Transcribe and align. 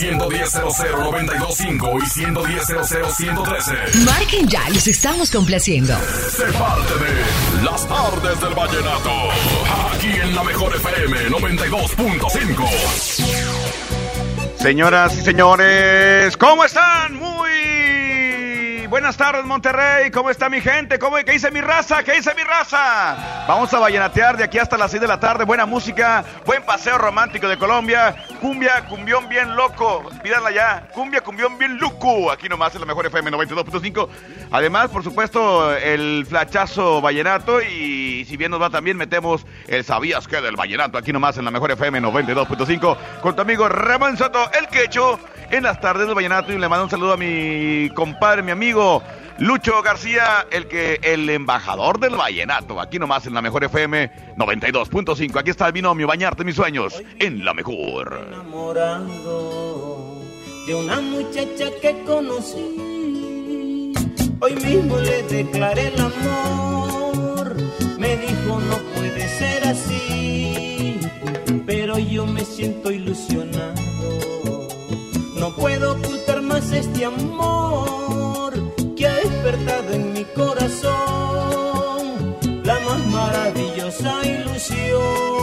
Al 0.00 0.06
110 0.06 0.54
925 0.94 1.98
y 2.02 2.06
110 2.06 2.66
113 3.16 3.72
Marquen 4.06 4.48
ya, 4.48 4.66
los 4.70 4.88
estamos 4.88 5.30
complaciendo. 5.30 5.94
Sé 6.30 6.44
parte 6.52 6.94
de 6.94 7.62
Las 7.62 7.86
tardes 7.86 8.40
del 8.40 8.54
vallenato. 8.54 9.10
Aquí 9.92 10.06
en 10.08 10.34
la 10.34 10.42
mejor 10.42 10.74
FM 10.74 11.28
92.5. 11.28 12.66
Señoras 14.56 15.14
y 15.18 15.22
señores, 15.22 16.34
¿cómo 16.38 16.64
están? 16.64 17.16
Muy 17.16 17.39
buenas 18.90 19.16
tardes, 19.16 19.44
Monterrey. 19.44 20.10
¿Cómo 20.10 20.30
está 20.30 20.48
mi 20.48 20.60
gente? 20.60 20.98
¿Cómo, 20.98 21.16
¿Qué 21.16 21.32
dice 21.32 21.50
mi 21.52 21.60
raza? 21.60 22.02
¿Qué 22.02 22.12
dice 22.12 22.34
mi 22.34 22.42
raza? 22.42 23.44
Vamos 23.46 23.72
a 23.72 23.78
vallenatear 23.78 24.36
de 24.36 24.44
aquí 24.44 24.58
hasta 24.58 24.76
las 24.76 24.90
6 24.90 25.00
de 25.00 25.06
la 25.06 25.20
tarde. 25.20 25.44
Buena 25.44 25.64
música, 25.64 26.24
buen 26.44 26.62
paseo 26.64 26.98
romántico 26.98 27.48
de 27.48 27.56
Colombia. 27.56 28.16
Cumbia, 28.40 28.84
cumbión 28.88 29.28
bien 29.28 29.54
loco. 29.54 30.10
Pídanla 30.22 30.50
ya. 30.50 30.88
Cumbia, 30.92 31.20
cumbión 31.20 31.56
bien 31.56 31.78
loco. 31.78 32.32
Aquí 32.32 32.48
nomás 32.48 32.74
en 32.74 32.80
la 32.80 32.86
mejor 32.86 33.06
FM 33.06 33.30
92.5. 33.30 34.08
Además, 34.50 34.90
por 34.90 35.04
supuesto, 35.04 35.74
el 35.76 36.26
flachazo 36.28 37.00
vallenato. 37.00 37.62
Y 37.62 38.24
si 38.28 38.36
bien 38.36 38.50
nos 38.50 38.60
va 38.60 38.70
también, 38.70 38.96
metemos 38.96 39.46
el 39.68 39.84
sabías 39.84 40.26
que 40.26 40.40
del 40.40 40.56
vallenato. 40.56 40.98
Aquí 40.98 41.12
nomás 41.12 41.38
en 41.38 41.44
la 41.44 41.52
mejor 41.52 41.70
FM 41.70 42.02
92.5. 42.02 42.96
Con 43.22 43.36
tu 43.36 43.42
amigo 43.42 43.68
Ramón 43.68 44.16
Soto, 44.16 44.50
el 44.58 44.66
quecho 44.66 45.20
en 45.50 45.62
las 45.64 45.80
tardes 45.80 46.06
del 46.06 46.14
vallenato 46.14 46.52
y 46.52 46.58
le 46.58 46.68
mando 46.68 46.84
un 46.84 46.90
saludo 46.90 47.14
a 47.14 47.16
mi 47.16 47.90
compadre, 47.94 48.42
mi 48.42 48.52
amigo 48.52 49.02
Lucho 49.38 49.82
García, 49.82 50.46
el 50.50 50.68
que 50.68 51.00
el 51.02 51.28
embajador 51.30 51.98
del 51.98 52.14
vallenato, 52.14 52.80
aquí 52.80 52.98
nomás 52.98 53.26
en 53.26 53.34
la 53.34 53.42
mejor 53.42 53.64
FM 53.64 54.34
92.5. 54.36 55.40
Aquí 55.40 55.50
está 55.50 55.66
el 55.66 55.72
binomio 55.72 56.06
Bañarte 56.06 56.44
mis 56.44 56.56
sueños 56.56 57.02
en 57.18 57.44
la 57.44 57.54
mejor. 57.54 58.26
Enamorado 58.28 60.20
de 60.66 60.74
una 60.74 61.00
muchacha 61.00 61.70
que 61.80 62.02
conocí. 62.04 63.94
Hoy 64.40 64.54
mismo 64.54 64.98
le 64.98 65.22
declaré 65.24 65.88
el 65.88 66.00
amor. 66.00 67.56
Me 67.98 68.16
dijo 68.16 68.60
no 68.60 68.76
puede 68.94 69.28
ser 69.28 69.64
así, 69.64 71.00
pero 71.66 71.98
yo 71.98 72.26
me 72.26 72.44
siento 72.44 72.90
ilusionado 72.90 73.89
no 75.40 75.50
puedo 75.56 75.92
ocultar 75.92 76.42
más 76.42 76.70
este 76.70 77.06
amor 77.06 78.52
que 78.94 79.06
ha 79.06 79.14
despertado 79.14 79.94
en 79.94 80.12
mi 80.12 80.24
corazón 80.24 80.90
la 82.62 82.78
más 82.80 83.06
maravillosa 83.06 84.20
ilusión. 84.22 85.39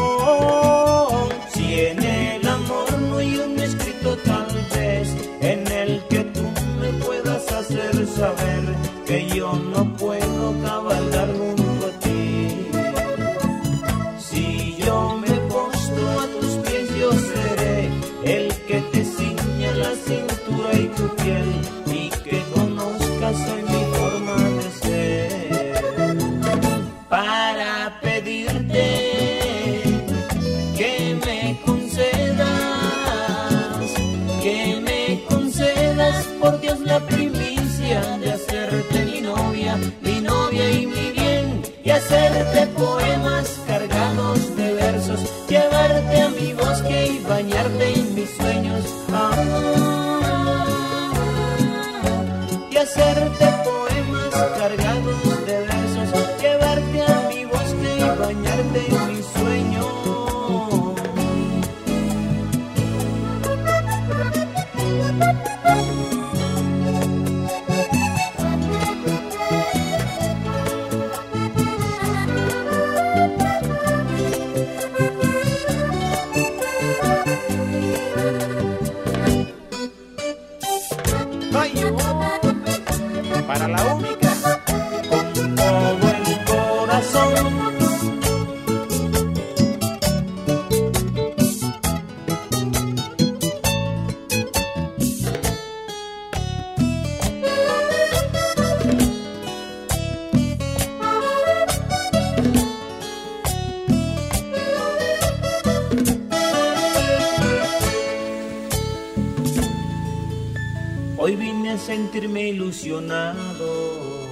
Sentirme 112.17 112.47
ilusionado 112.49 114.25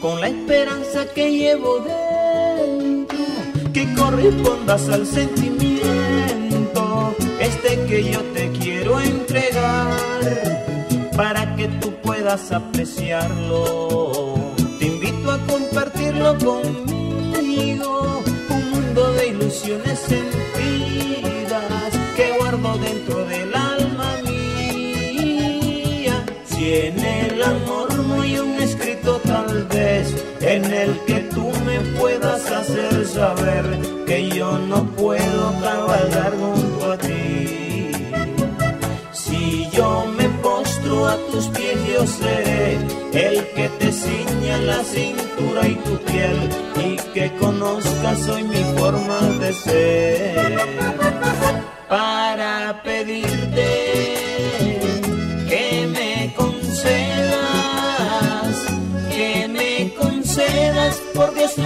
con 0.00 0.20
la 0.20 0.28
esperanza 0.28 1.06
que 1.12 1.32
llevo 1.32 1.80
dentro, 1.80 3.18
que 3.72 3.92
correspondas 3.94 4.88
al 4.88 5.04
sentimiento, 5.04 5.56
este 7.40 7.84
que 7.86 8.12
yo 8.12 8.20
te 8.32 8.52
quiero 8.52 9.00
entregar, 9.00 9.90
para 11.16 11.56
que 11.56 11.66
tú 11.80 11.92
puedas 12.00 12.52
apreciarlo. 12.52 14.34
Te 14.78 14.86
invito 14.86 15.32
a 15.32 15.38
compartirlo 15.48 16.38
conmigo, 16.38 18.22
un 18.50 18.70
mundo 18.70 19.12
de 19.14 19.28
ilusiones 19.30 19.98
sentidas 19.98 21.64
que 22.14 22.30
guardo 22.38 22.78
dentro 22.78 23.25
del 23.25 23.25
en 26.76 26.98
el 26.98 27.42
amor 27.42 27.94
no 28.04 28.20
hay 28.20 28.38
un 28.38 28.54
escrito 28.60 29.18
tal 29.24 29.64
vez 29.64 30.14
en 30.40 30.64
el 30.64 30.98
que 31.06 31.20
tú 31.34 31.50
me 31.64 31.80
puedas 31.98 32.50
hacer 32.50 33.06
saber 33.06 33.64
que 34.06 34.28
yo 34.28 34.58
no 34.58 34.84
puedo 34.84 35.52
cabalgar 35.60 36.32
junto 36.32 36.92
a 36.92 36.98
ti. 36.98 37.92
Si 39.12 39.70
yo 39.70 40.06
me 40.18 40.28
postro 40.42 41.06
a 41.06 41.16
tus 41.30 41.46
pies, 41.48 41.78
yo 41.92 42.06
seré 42.06 42.74
el 43.12 43.46
que 43.54 43.68
te 43.78 43.92
ciña 43.92 44.58
la 44.58 44.82
cintura 44.84 45.68
y 45.68 45.74
tu 45.76 45.96
piel 46.04 46.38
y 46.84 46.96
que 47.14 47.32
conozcas 47.38 48.28
hoy 48.28 48.42
mi 48.44 48.62
forma 48.78 49.18
de 49.40 49.52
ser. 49.52 50.85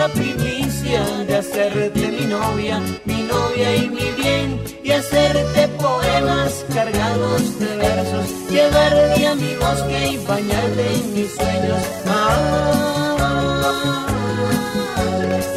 La 0.01 0.09
primicia 0.09 1.05
de 1.29 1.37
hacerte 1.37 2.09
mi 2.09 2.25
novia, 2.25 2.81
mi 3.05 3.23
novia 3.25 3.77
y 3.77 3.91
mi 3.91 4.11
bien, 4.23 4.59
y 4.83 4.93
hacerte 4.93 5.69
poemas 5.87 6.65
cargados 6.73 7.59
de 7.59 7.77
versos, 7.77 8.27
llevarte 8.49 9.27
a 9.27 9.35
mi 9.35 9.55
bosque 9.57 9.99
y 10.13 10.17
bañarte 10.27 10.85
en 10.95 11.15
mis 11.15 11.31
sueños. 11.35 11.83
Ah, 12.07 12.87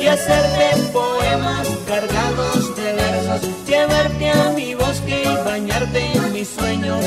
y 0.02 0.08
hacerte 0.08 0.66
poemas 0.92 1.68
cargados 1.88 2.76
de 2.76 2.94
versos, 3.02 3.42
llevarte 3.66 4.30
a 4.30 4.50
mi 4.58 4.76
bosque 4.76 5.24
y 5.24 5.36
bañarte 5.46 6.02
en 6.16 6.34
mis 6.34 6.50
sueños. 6.50 7.06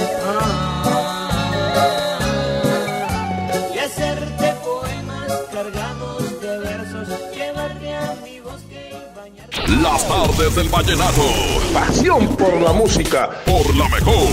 Las 9.69 10.07
tardes 10.07 10.55
del 10.55 10.69
vallenato. 10.69 11.23
Pasión 11.73 12.37
por 12.37 12.61
la 12.61 12.73
música. 12.73 13.29
Por 13.45 13.75
la 13.75 13.89
mejor. 13.89 14.29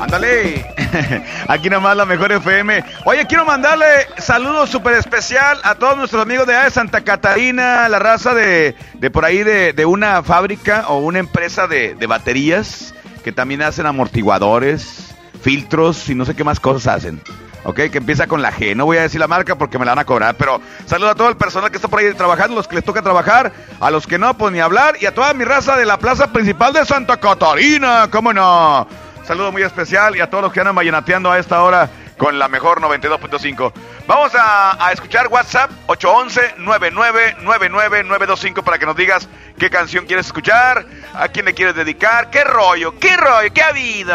Ándale. 0.00 0.64
Aquí 1.48 1.68
nomás 1.68 1.96
la 1.96 2.06
mejor 2.06 2.32
FM. 2.32 2.82
Oye, 3.04 3.26
quiero 3.26 3.44
mandarle 3.44 3.84
saludos 4.18 4.70
súper 4.70 4.94
especial 4.94 5.58
a 5.64 5.74
todos 5.74 5.96
nuestros 5.96 6.22
amigos 6.22 6.46
de 6.46 6.54
allá 6.54 6.64
de 6.64 6.70
Santa 6.70 7.02
Catarina, 7.02 7.88
la 7.88 7.98
raza 7.98 8.32
de, 8.32 8.74
de 8.94 9.10
por 9.10 9.24
ahí 9.24 9.42
de, 9.42 9.72
de 9.72 9.84
una 9.84 10.22
fábrica 10.22 10.86
o 10.88 10.98
una 10.98 11.18
empresa 11.18 11.66
de, 11.66 11.94
de 11.94 12.06
baterías 12.06 12.94
que 13.22 13.32
también 13.32 13.62
hacen 13.62 13.86
amortiguadores, 13.86 15.14
filtros 15.42 16.08
y 16.08 16.14
no 16.14 16.24
sé 16.24 16.34
qué 16.34 16.44
más 16.44 16.60
cosas 16.60 16.96
hacen. 16.96 17.20
Ok, 17.68 17.90
que 17.90 17.98
empieza 17.98 18.28
con 18.28 18.42
la 18.42 18.52
G. 18.52 18.76
No 18.76 18.84
voy 18.84 18.98
a 18.98 19.02
decir 19.02 19.18
la 19.18 19.26
marca 19.26 19.56
porque 19.56 19.76
me 19.76 19.84
la 19.84 19.90
van 19.90 19.98
a 19.98 20.04
cobrar, 20.04 20.36
pero 20.36 20.60
saludo 20.86 21.10
a 21.10 21.16
todo 21.16 21.28
el 21.28 21.36
personal 21.36 21.68
que 21.68 21.78
está 21.78 21.88
por 21.88 21.98
ahí 21.98 22.14
trabajando, 22.14 22.54
los 22.54 22.68
que 22.68 22.76
les 22.76 22.84
toca 22.84 23.02
trabajar, 23.02 23.52
a 23.80 23.90
los 23.90 24.06
que 24.06 24.18
no, 24.18 24.38
pues 24.38 24.52
ni 24.52 24.60
hablar, 24.60 24.94
y 25.00 25.06
a 25.06 25.12
toda 25.12 25.34
mi 25.34 25.44
raza 25.44 25.76
de 25.76 25.84
la 25.84 25.98
plaza 25.98 26.32
principal 26.32 26.72
de 26.72 26.86
Santa 26.86 27.16
Catarina, 27.16 28.06
¿cómo 28.08 28.32
no? 28.32 28.86
Saludo 29.24 29.50
muy 29.50 29.62
especial 29.62 30.14
y 30.14 30.20
a 30.20 30.30
todos 30.30 30.44
los 30.44 30.52
que 30.52 30.60
andan 30.60 30.76
vallenateando 30.76 31.32
a 31.32 31.40
esta 31.40 31.60
hora 31.60 31.90
con 32.16 32.38
la 32.38 32.46
mejor 32.46 32.80
92.5. 32.80 33.72
Vamos 34.06 34.30
a, 34.38 34.92
escuchar 34.92 35.26
WhatsApp 35.26 35.68
811-9999-925 35.88 38.62
para 38.62 38.78
que 38.78 38.86
nos 38.86 38.94
digas 38.94 39.28
qué 39.58 39.70
canción 39.70 40.06
quieres 40.06 40.26
escuchar, 40.26 40.86
a 41.14 41.26
quién 41.26 41.46
le 41.46 41.54
quieres 41.54 41.74
dedicar, 41.74 42.30
qué 42.30 42.44
rollo, 42.44 42.96
qué 43.00 43.16
rollo, 43.16 43.52
qué 43.52 43.62
ha 43.62 43.70
habido. 43.70 44.14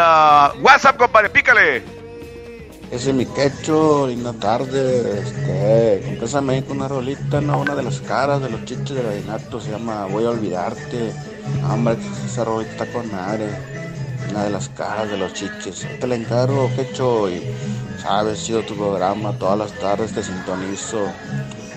WhatsApp, 0.62 0.96
compadre, 0.96 1.28
pícale. 1.28 2.01
Ese 2.92 3.08
es 3.08 3.16
mi 3.16 3.24
quecho, 3.24 4.06
linda 4.06 4.34
tarde. 4.34 5.20
Este, 5.20 6.02
compésame 6.04 6.62
con 6.62 6.76
una 6.76 6.88
rolita, 6.88 7.40
no, 7.40 7.58
una 7.58 7.74
de 7.74 7.82
las 7.82 8.00
caras 8.02 8.42
de 8.42 8.50
los 8.50 8.66
chiches 8.66 8.94
de 8.94 9.02
vallenato, 9.02 9.58
se 9.58 9.70
llama 9.70 10.04
Voy 10.04 10.26
a 10.26 10.28
olvidarte. 10.28 11.10
Hombre, 11.70 11.96
esa 12.26 12.44
rolita 12.44 12.84
con 12.84 13.10
madre. 13.10 13.46
Una 14.28 14.44
de 14.44 14.50
las 14.50 14.68
caras 14.68 15.10
de 15.10 15.16
los 15.16 15.32
chiches. 15.32 15.86
Te 15.98 16.06
la 16.06 16.16
encargo, 16.16 16.70
quecho, 16.76 17.30
y 17.30 17.42
sabes, 17.96 18.44
chido 18.44 18.62
tu 18.62 18.76
programa, 18.76 19.32
todas 19.38 19.58
las 19.58 19.72
tardes 19.72 20.12
te 20.12 20.22
sintonizo. 20.22 21.06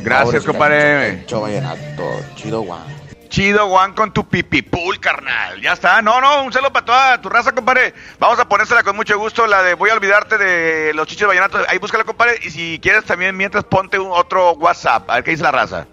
Gracias, 0.03 0.43
compadre. 0.43 1.11
Quecho, 1.11 1.19
quecho 1.21 1.41
vallenato, 1.41 2.03
chido 2.35 2.61
guan. 2.61 2.94
Chido, 3.35 3.67
Juan, 3.67 3.91
con 3.91 4.13
tu 4.13 4.25
pipipul, 4.25 4.97
carnal. 5.01 5.59
Ya 5.59 5.73
está. 5.73 6.01
No, 6.01 6.21
no, 6.21 6.43
un 6.43 6.53
saludo 6.53 6.71
para 6.71 6.85
toda 6.85 7.21
tu 7.21 7.27
raza, 7.27 7.51
compadre. 7.51 7.93
Vamos 8.17 8.39
a 8.39 8.47
ponérsela 8.47 8.81
con 8.81 8.95
mucho 8.95 9.19
gusto, 9.19 9.45
la 9.45 9.61
de 9.61 9.73
Voy 9.73 9.89
a 9.89 9.93
olvidarte 9.93 10.37
de 10.37 10.93
los 10.93 11.05
chiches 11.05 11.27
vallenatos. 11.27 11.65
Ahí 11.67 11.77
búscala, 11.77 12.05
compadre. 12.05 12.39
Y 12.43 12.49
si 12.49 12.79
quieres 12.81 13.03
también, 13.03 13.35
mientras 13.35 13.65
ponte 13.65 13.99
un 13.99 14.09
otro 14.09 14.53
WhatsApp. 14.53 15.09
A 15.09 15.15
ver 15.15 15.25
qué 15.25 15.31
dice 15.31 15.43
la 15.43 15.51
raza. 15.51 15.85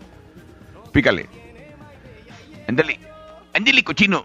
Pícale. 0.93 1.29
Ándale. 2.69 3.00
Ándale, 3.53 3.83
cochino. 3.83 4.25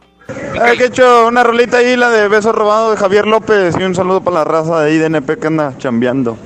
Ay, 0.61 0.77
que 0.77 0.85
hecho 0.85 1.25
una 1.25 1.41
rolita 1.41 1.77
ahí, 1.77 1.95
la 1.95 2.11
de 2.11 2.27
Beso 2.27 2.51
Robado 2.51 2.91
de 2.91 2.97
Javier 2.97 3.25
López. 3.25 3.75
Y 3.79 3.83
un 3.83 3.95
saludo 3.95 4.23
para 4.23 4.35
la 4.35 4.43
raza 4.43 4.81
de 4.81 4.93
IDNP 4.93 5.39
que 5.39 5.47
anda 5.47 5.75
chambeando. 5.79 6.37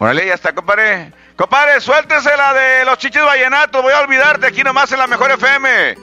Órale, 0.00 0.26
ya 0.26 0.34
está, 0.34 0.52
compadre. 0.52 1.12
Compadre, 1.40 1.80
suéltese 1.80 2.36
la 2.36 2.52
de 2.52 2.84
los 2.84 2.98
chiches 2.98 3.24
vallenatos. 3.24 3.82
Voy 3.82 3.94
a 3.94 4.00
olvidarte 4.00 4.46
aquí 4.46 4.62
nomás 4.62 4.92
en 4.92 4.98
la 4.98 5.06
mejor 5.06 5.30
FM. 5.30 5.96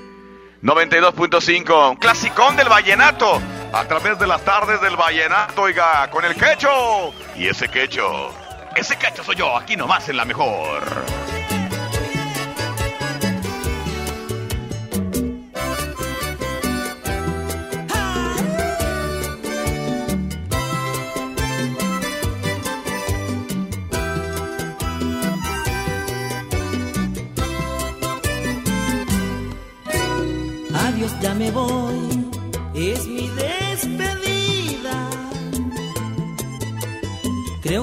92.5, 0.63 1.91
un 1.91 1.95
clasicón 1.97 2.55
del 2.55 2.67
vallenato. 2.67 3.39
A 3.71 3.85
través 3.85 4.17
de 4.17 4.25
las 4.25 4.41
tardes 4.41 4.81
del 4.81 4.97
vallenato, 4.97 5.61
oiga, 5.61 6.09
con 6.09 6.25
el 6.25 6.33
quecho. 6.33 7.13
Y 7.35 7.47
ese 7.47 7.69
quecho, 7.69 8.33
ese 8.75 8.97
quecho 8.97 9.23
soy 9.23 9.35
yo, 9.35 9.55
aquí 9.55 9.75
nomás 9.75 10.09
en 10.09 10.17
la 10.17 10.25
mejor. 10.25 10.81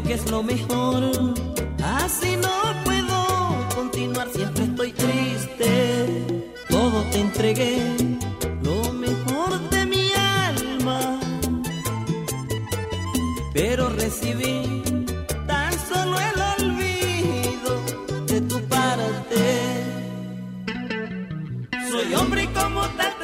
Que 0.03 0.15
es 0.15 0.29
lo 0.31 0.43
mejor, 0.43 1.05
así 1.83 2.37
no 2.37 2.51
puedo 2.85 3.69
continuar, 3.75 4.29
siempre 4.29 4.65
estoy 4.65 4.93
triste. 4.93 6.27
Todo 6.69 7.03
te 7.13 7.21
entregué, 7.21 7.79
lo 8.63 8.93
mejor 8.93 9.61
de 9.71 9.87
mi 9.87 10.11
alma, 10.13 11.21
pero 13.55 13.89
recibí 13.89 14.83
tan 15.47 15.73
solo 15.89 16.19
el 16.19 16.65
olvido 16.65 17.81
de 18.27 18.41
tu 18.43 18.61
parte. 18.63 19.87
Soy 21.91 22.15
hombre 22.15 22.43
y 22.43 22.47
como 22.49 22.83
tal 22.99 23.15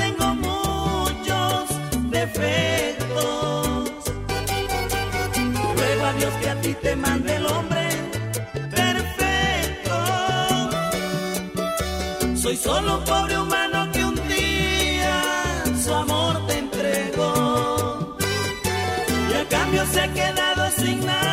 Soy 12.43 12.57
solo 12.57 12.97
un 12.97 13.05
pobre 13.05 13.39
humano 13.39 13.87
que 13.93 14.03
un 14.03 14.15
día 14.27 15.63
su 15.85 15.93
amor 15.93 16.47
te 16.47 16.57
entregó. 16.57 18.17
Y 19.31 19.35
a 19.35 19.45
cambio 19.47 19.85
se 19.93 20.01
ha 20.01 20.11
quedado 20.11 20.71
sin 20.71 21.05
nada, 21.05 21.30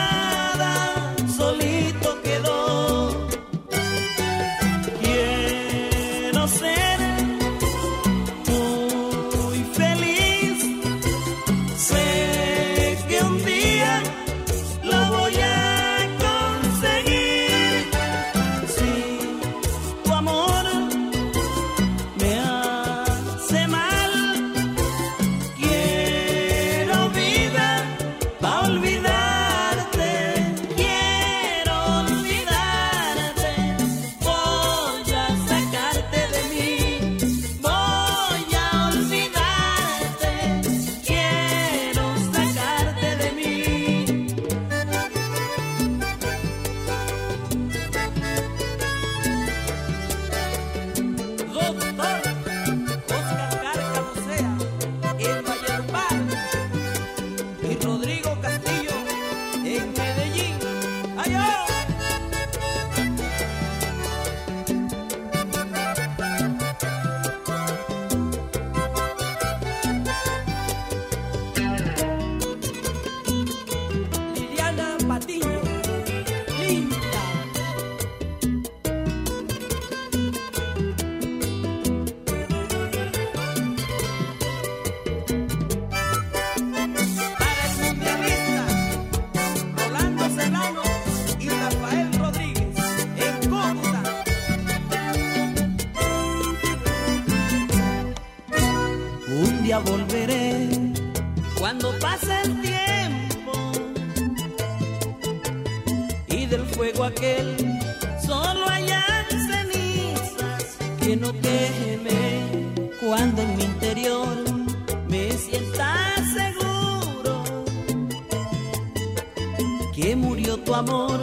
amor, 120.77 121.19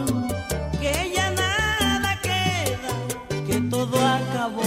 que 0.81 1.13
ya 1.15 1.31
nada 1.31 2.19
queda, 2.23 2.93
que 3.47 3.61
todo 3.71 3.97
acabó. 4.05 4.63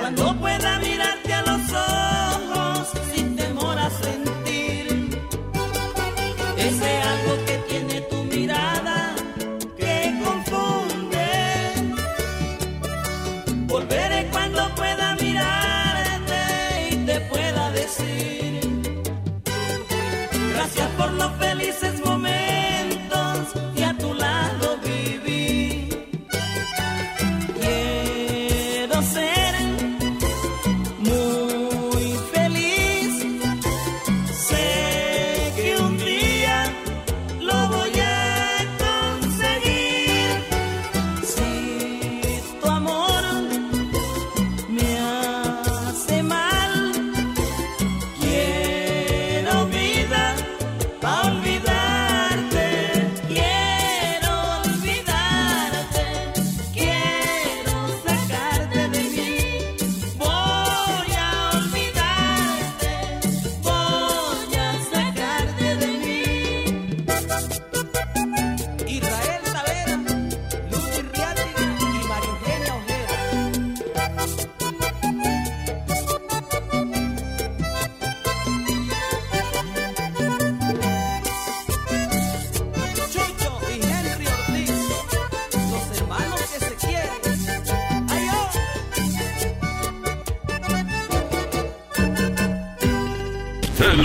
Cuando 0.00 0.34
pueda 0.36 0.78
mirarte 0.80 1.13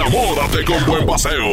Enamórate 0.09 0.65
con 0.65 0.83
buen 0.87 1.05
paseo. 1.05 1.45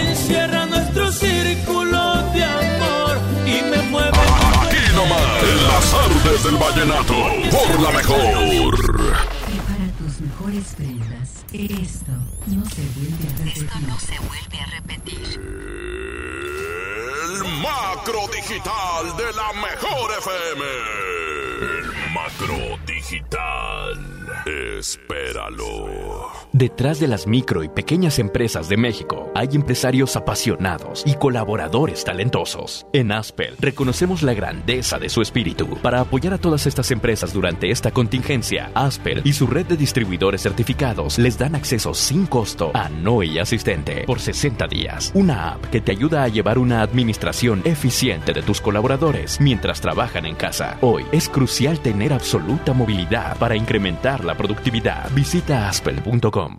Encierra 0.00 0.64
nuestro 0.64 1.12
círculo 1.12 2.22
de 2.32 2.42
amor 2.42 3.18
y 3.44 3.62
me 3.70 3.82
mueve. 3.90 4.18
Aquí 4.62 4.78
nomás, 4.94 5.42
en 5.42 5.68
las 5.68 5.92
artes 5.92 6.44
del 6.44 6.56
vallenato, 6.56 7.14
por 7.50 7.80
la 7.80 7.90
mejor. 7.90 8.76
Prepara 8.78 9.88
tus 9.98 10.20
mejores 10.22 10.74
prendas. 10.74 11.44
Esto 11.52 12.12
no 12.46 12.64
se 12.64 12.80
vuelve 12.96 13.28
a 13.28 13.36
repetir. 13.36 13.62
Esto 13.62 13.78
no 13.86 14.00
se 14.00 14.18
vuelve 14.20 14.58
a 14.58 14.66
repetir. 14.66 15.40
El 17.24 17.44
macro 17.60 18.20
digital 18.34 19.16
de 19.18 19.32
la 19.34 19.52
mejor 19.52 20.10
FM. 20.18 20.64
El 21.78 21.92
macro 22.14 22.56
digital. 22.86 23.98
Espéralo. 24.78 26.01
Detrás 26.62 27.00
de 27.00 27.08
las 27.08 27.26
micro 27.26 27.64
y 27.64 27.68
pequeñas 27.68 28.20
empresas 28.20 28.68
de 28.68 28.76
México 28.76 29.31
hay 29.42 29.48
empresarios 29.54 30.14
apasionados 30.14 31.02
y 31.04 31.14
colaboradores 31.14 32.04
talentosos. 32.04 32.86
En 32.92 33.10
Aspel 33.10 33.56
reconocemos 33.58 34.22
la 34.22 34.34
grandeza 34.34 35.00
de 35.00 35.08
su 35.08 35.20
espíritu. 35.20 35.76
Para 35.82 36.00
apoyar 36.00 36.32
a 36.32 36.38
todas 36.38 36.66
estas 36.66 36.92
empresas 36.92 37.32
durante 37.32 37.70
esta 37.70 37.90
contingencia, 37.90 38.70
Aspel 38.74 39.20
y 39.24 39.32
su 39.32 39.48
red 39.48 39.66
de 39.66 39.76
distribuidores 39.76 40.42
certificados 40.42 41.18
les 41.18 41.38
dan 41.38 41.56
acceso 41.56 41.92
sin 41.92 42.26
costo 42.26 42.70
a 42.72 42.88
Noe 42.88 43.40
Asistente 43.40 44.04
por 44.06 44.20
60 44.20 44.68
días. 44.68 45.10
Una 45.14 45.52
app 45.52 45.66
que 45.66 45.80
te 45.80 45.90
ayuda 45.90 46.22
a 46.22 46.28
llevar 46.28 46.58
una 46.58 46.82
administración 46.82 47.62
eficiente 47.64 48.32
de 48.32 48.42
tus 48.42 48.60
colaboradores 48.60 49.40
mientras 49.40 49.80
trabajan 49.80 50.24
en 50.24 50.36
casa. 50.36 50.78
Hoy 50.82 51.04
es 51.10 51.28
crucial 51.28 51.80
tener 51.80 52.12
absoluta 52.12 52.72
movilidad 52.72 53.36
para 53.38 53.56
incrementar 53.56 54.24
la 54.24 54.36
productividad. 54.36 55.10
Visita 55.10 55.68
aspel.com. 55.68 56.58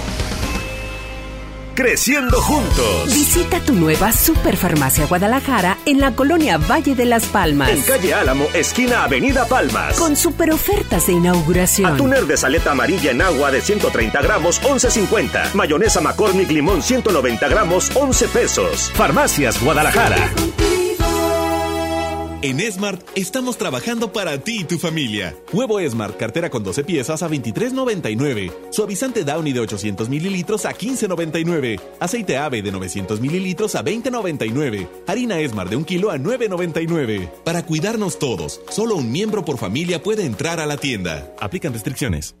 Creciendo 1.73 2.41
juntos. 2.41 3.05
Visita 3.05 3.59
tu 3.61 3.73
nueva 3.73 4.11
Superfarmacia 4.11 5.05
Guadalajara 5.05 5.77
en 5.85 6.01
la 6.01 6.13
colonia 6.13 6.57
Valle 6.57 6.95
de 6.95 7.05
las 7.05 7.25
Palmas. 7.27 7.69
En 7.69 7.81
calle 7.83 8.13
Álamo, 8.13 8.45
esquina 8.53 9.05
Avenida 9.05 9.45
Palmas. 9.45 9.97
Con 9.97 10.17
super 10.17 10.51
ofertas 10.51 11.07
de 11.07 11.13
inauguración. 11.13 11.93
Atuner 11.93 12.25
de 12.25 12.35
saleta 12.35 12.71
amarilla 12.71 13.11
en 13.11 13.21
agua 13.21 13.51
de 13.51 13.61
130 13.61 14.21
gramos, 14.21 14.61
11.50. 14.63 15.53
Mayonesa 15.53 16.01
McCormick 16.01 16.49
limón 16.49 16.81
190 16.81 17.47
gramos, 17.47 17.89
11 17.95 18.27
pesos. 18.27 18.91
Farmacias 18.93 19.61
Guadalajara. 19.63 20.29
En 22.43 22.59
Smart 22.71 22.99
estamos 23.13 23.55
trabajando 23.55 24.11
para 24.11 24.39
ti 24.39 24.61
y 24.61 24.63
tu 24.63 24.79
familia. 24.79 25.35
Huevo 25.53 25.79
Smart, 25.87 26.17
cartera 26.17 26.49
con 26.49 26.63
12 26.63 26.83
piezas 26.83 27.21
a 27.21 27.29
23.99. 27.29 28.51
Suavizante 28.71 29.23
Downy 29.23 29.53
de 29.53 29.59
800 29.59 30.09
mililitros 30.09 30.65
a 30.65 30.73
15.99. 30.73 31.79
Aceite 31.99 32.39
ave 32.39 32.63
de 32.63 32.71
900 32.71 33.21
mililitros 33.21 33.75
a 33.75 33.83
20.99. 33.83 34.89
Harina 35.05 35.37
Smart 35.47 35.69
de 35.69 35.75
un 35.75 35.85
kilo 35.85 36.09
a 36.09 36.17
9.99. 36.17 37.29
Para 37.43 37.63
cuidarnos 37.63 38.17
todos, 38.17 38.59
solo 38.71 38.95
un 38.95 39.11
miembro 39.11 39.45
por 39.45 39.59
familia 39.59 40.01
puede 40.01 40.25
entrar 40.25 40.59
a 40.59 40.65
la 40.65 40.77
tienda. 40.77 41.35
Aplican 41.39 41.73
restricciones. 41.73 42.40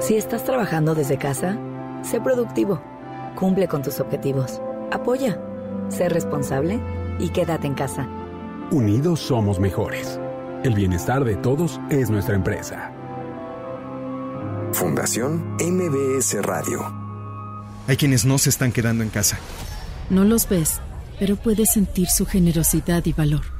Si 0.00 0.16
estás 0.16 0.44
trabajando 0.44 0.94
desde 0.94 1.18
casa, 1.18 1.58
sé 2.02 2.22
productivo, 2.22 2.80
cumple 3.34 3.68
con 3.68 3.82
tus 3.82 4.00
objetivos, 4.00 4.62
apoya, 4.90 5.38
sé 5.90 6.08
responsable 6.08 6.80
y 7.18 7.28
quédate 7.28 7.66
en 7.66 7.74
casa. 7.74 8.08
Unidos 8.70 9.20
somos 9.20 9.60
mejores. 9.60 10.18
El 10.64 10.72
bienestar 10.74 11.22
de 11.24 11.36
todos 11.36 11.78
es 11.90 12.08
nuestra 12.08 12.34
empresa. 12.34 12.92
Fundación 14.72 15.56
MBS 15.60 16.42
Radio. 16.42 16.80
Hay 17.86 17.98
quienes 17.98 18.24
no 18.24 18.38
se 18.38 18.48
están 18.48 18.72
quedando 18.72 19.04
en 19.04 19.10
casa. 19.10 19.38
No 20.08 20.24
los 20.24 20.48
ves, 20.48 20.80
pero 21.18 21.36
puedes 21.36 21.72
sentir 21.72 22.08
su 22.08 22.24
generosidad 22.24 23.04
y 23.04 23.12
valor. 23.12 23.59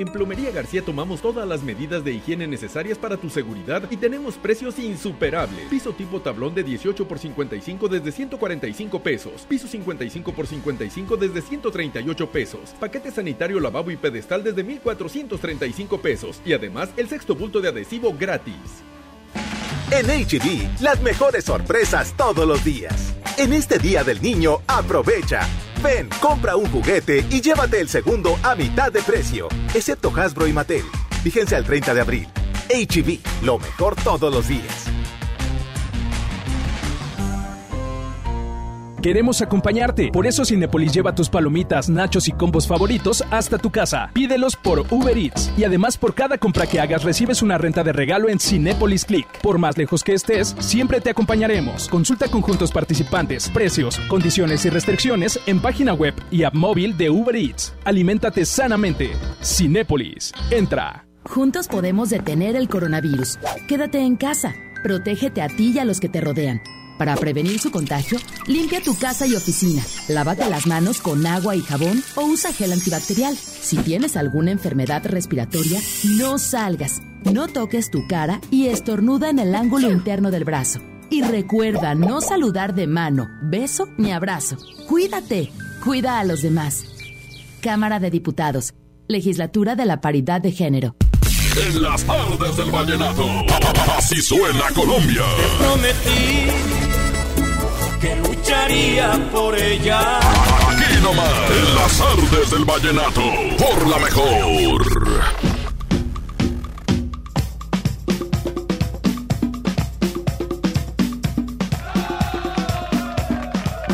En 0.00 0.10
Plomería 0.10 0.50
García 0.50 0.80
tomamos 0.80 1.20
todas 1.20 1.46
las 1.46 1.62
medidas 1.62 2.02
de 2.02 2.14
higiene 2.14 2.46
necesarias 2.46 2.96
para 2.96 3.18
tu 3.18 3.28
seguridad 3.28 3.82
y 3.90 3.98
tenemos 3.98 4.36
precios 4.36 4.78
insuperables. 4.78 5.66
Piso 5.68 5.92
tipo 5.92 6.22
tablón 6.22 6.54
de 6.54 6.62
18 6.62 7.06
por 7.06 7.18
55 7.18 7.86
desde 7.86 8.10
145 8.10 9.02
pesos. 9.02 9.44
Piso 9.46 9.68
55 9.68 10.32
por 10.32 10.46
55 10.46 11.16
desde 11.18 11.42
138 11.42 12.32
pesos. 12.32 12.74
Paquete 12.80 13.10
sanitario 13.10 13.60
lavabo 13.60 13.90
y 13.90 13.98
pedestal 13.98 14.42
desde 14.42 14.64
1435 14.64 16.00
pesos. 16.00 16.40
Y 16.46 16.54
además 16.54 16.88
el 16.96 17.06
sexto 17.06 17.34
bulto 17.34 17.60
de 17.60 17.68
adhesivo 17.68 18.16
gratis. 18.18 18.54
En 19.90 20.06
HB, 20.06 20.80
las 20.80 21.02
mejores 21.02 21.44
sorpresas 21.44 22.14
todos 22.16 22.48
los 22.48 22.64
días. 22.64 23.14
En 23.36 23.52
este 23.52 23.78
Día 23.78 24.02
del 24.02 24.22
Niño, 24.22 24.60
aprovecha. 24.66 25.46
Ven, 25.82 26.10
compra 26.20 26.56
un 26.56 26.66
juguete 26.70 27.24
y 27.30 27.40
llévate 27.40 27.80
el 27.80 27.88
segundo 27.88 28.38
a 28.42 28.54
mitad 28.54 28.92
de 28.92 29.00
precio, 29.02 29.48
excepto 29.74 30.12
Hasbro 30.14 30.46
y 30.46 30.52
Mattel. 30.52 30.84
Fíjense 31.22 31.56
al 31.56 31.64
30 31.64 31.94
de 31.94 32.00
abril. 32.00 32.28
HB, 32.68 33.44
lo 33.44 33.58
mejor 33.58 33.96
todos 33.96 34.32
los 34.32 34.46
días. 34.46 34.89
Queremos 39.02 39.40
acompañarte. 39.40 40.10
Por 40.12 40.26
eso 40.26 40.44
Cinepolis 40.44 40.92
lleva 40.92 41.14
tus 41.14 41.30
palomitas, 41.30 41.88
nachos 41.88 42.28
y 42.28 42.32
combos 42.32 42.66
favoritos 42.66 43.24
hasta 43.30 43.56
tu 43.56 43.70
casa. 43.70 44.10
Pídelos 44.12 44.56
por 44.56 44.80
Uber 44.90 45.16
Eats. 45.16 45.50
Y 45.56 45.64
además 45.64 45.96
por 45.96 46.14
cada 46.14 46.36
compra 46.36 46.66
que 46.66 46.80
hagas 46.80 47.02
recibes 47.02 47.40
una 47.40 47.56
renta 47.56 47.82
de 47.82 47.94
regalo 47.94 48.28
en 48.28 48.38
Cinepolis 48.38 49.06
Click. 49.06 49.26
Por 49.40 49.56
más 49.58 49.78
lejos 49.78 50.04
que 50.04 50.12
estés, 50.12 50.54
siempre 50.58 51.00
te 51.00 51.08
acompañaremos. 51.08 51.88
Consulta 51.88 52.28
conjuntos 52.28 52.72
participantes, 52.72 53.48
precios, 53.48 53.98
condiciones 54.08 54.66
y 54.66 54.70
restricciones 54.70 55.40
en 55.46 55.60
página 55.60 55.94
web 55.94 56.14
y 56.30 56.42
app 56.42 56.54
móvil 56.54 56.96
de 56.98 57.08
Uber 57.08 57.36
Eats. 57.36 57.74
Aliméntate 57.84 58.44
sanamente. 58.44 59.12
Cinépolis. 59.42 60.32
Entra. 60.50 61.06
Juntos 61.24 61.68
podemos 61.68 62.10
detener 62.10 62.54
el 62.54 62.68
coronavirus. 62.68 63.38
Quédate 63.66 64.00
en 64.00 64.16
casa. 64.16 64.54
Protégete 64.82 65.40
a 65.40 65.48
ti 65.48 65.72
y 65.74 65.78
a 65.78 65.84
los 65.84 66.00
que 66.00 66.08
te 66.08 66.20
rodean. 66.20 66.60
Para 67.00 67.16
prevenir 67.16 67.58
su 67.58 67.70
contagio, 67.70 68.18
limpia 68.46 68.82
tu 68.82 68.94
casa 68.94 69.26
y 69.26 69.34
oficina. 69.34 69.82
Lávate 70.08 70.50
las 70.50 70.66
manos 70.66 71.00
con 71.00 71.26
agua 71.26 71.56
y 71.56 71.62
jabón 71.62 72.04
o 72.14 72.26
usa 72.26 72.52
gel 72.52 72.74
antibacterial. 72.74 73.34
Si 73.38 73.78
tienes 73.78 74.18
alguna 74.18 74.50
enfermedad 74.50 75.06
respiratoria, 75.06 75.80
no 76.18 76.36
salgas. 76.38 77.00
No 77.24 77.48
toques 77.48 77.90
tu 77.90 78.06
cara 78.06 78.42
y 78.50 78.66
estornuda 78.66 79.30
en 79.30 79.38
el 79.38 79.54
ángulo 79.54 79.90
interno 79.90 80.30
del 80.30 80.44
brazo. 80.44 80.80
Y 81.08 81.22
recuerda 81.22 81.94
no 81.94 82.20
saludar 82.20 82.74
de 82.74 82.86
mano, 82.86 83.30
beso 83.44 83.88
ni 83.96 84.12
abrazo. 84.12 84.58
Cuídate. 84.86 85.50
Cuida 85.82 86.20
a 86.20 86.24
los 86.24 86.42
demás. 86.42 86.84
Cámara 87.62 87.98
de 87.98 88.10
Diputados. 88.10 88.74
Legislatura 89.08 89.74
de 89.74 89.86
la 89.86 90.02
Paridad 90.02 90.42
de 90.42 90.52
Género. 90.52 90.96
En 91.66 91.80
las 91.80 92.04
tardes 92.04 92.58
del 92.58 92.70
vallenato. 92.70 93.26
Así 93.96 94.20
suena 94.20 94.66
Colombia. 94.74 95.24
Prometí 95.58 96.79
que 98.00 98.16
lucharía 98.16 99.12
por 99.30 99.56
ella. 99.56 100.18
Aquí 100.18 101.00
nomás. 101.02 101.50
En 101.50 101.74
las 101.74 101.98
tardes 101.98 102.50
del 102.50 102.64
vallenato. 102.64 103.22
Por 103.58 103.88
la 103.88 103.98
mejor. 103.98 105.50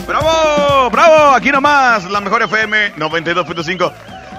¡Bravo! 0.07 0.91
¡Bravo! 0.91 1.35
Aquí 1.35 1.51
nomás, 1.51 2.09
la 2.11 2.21
mejor 2.21 2.43
FM 2.43 2.95
92.5. 2.95 3.93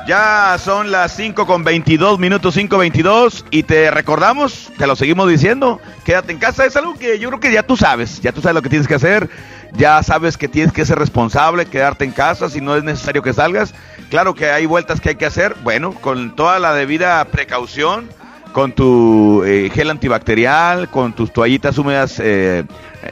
Ya 0.07 0.55
son 0.57 0.89
las 0.89 1.17
5 1.17 1.45
con 1.45 1.65
22 1.65 2.17
minutos, 2.17 2.55
5.22 2.55 3.43
y 3.51 3.63
te 3.63 3.91
recordamos, 3.91 4.71
te 4.77 4.87
lo 4.87 4.95
seguimos 4.95 5.27
diciendo, 5.27 5.81
quédate 6.05 6.31
en 6.31 6.37
casa, 6.37 6.65
es 6.65 6.77
algo 6.77 6.93
que 6.93 7.19
yo 7.19 7.27
creo 7.27 7.41
que 7.41 7.51
ya 7.51 7.63
tú 7.63 7.75
sabes, 7.75 8.21
ya 8.21 8.31
tú 8.31 8.39
sabes 8.39 8.55
lo 8.55 8.61
que 8.61 8.69
tienes 8.69 8.87
que 8.87 8.95
hacer, 8.95 9.29
ya 9.73 10.01
sabes 10.03 10.37
que 10.37 10.47
tienes 10.47 10.71
que 10.71 10.85
ser 10.85 10.97
responsable, 10.97 11.65
quedarte 11.65 12.05
en 12.05 12.11
casa 12.11 12.49
si 12.49 12.61
no 12.61 12.77
es 12.77 12.85
necesario 12.85 13.21
que 13.21 13.33
salgas. 13.33 13.73
Claro 14.09 14.33
que 14.33 14.49
hay 14.49 14.65
vueltas 14.65 15.01
que 15.01 15.09
hay 15.09 15.15
que 15.15 15.25
hacer, 15.25 15.57
bueno, 15.61 15.91
con 15.91 16.37
toda 16.37 16.57
la 16.59 16.73
debida 16.73 17.25
precaución, 17.25 18.07
con 18.53 18.71
tu 18.71 19.43
eh, 19.43 19.69
gel 19.73 19.89
antibacterial, 19.89 20.87
con 20.87 21.11
tus 21.11 21.33
toallitas 21.33 21.77
húmedas 21.77 22.17
eh, 22.23 22.63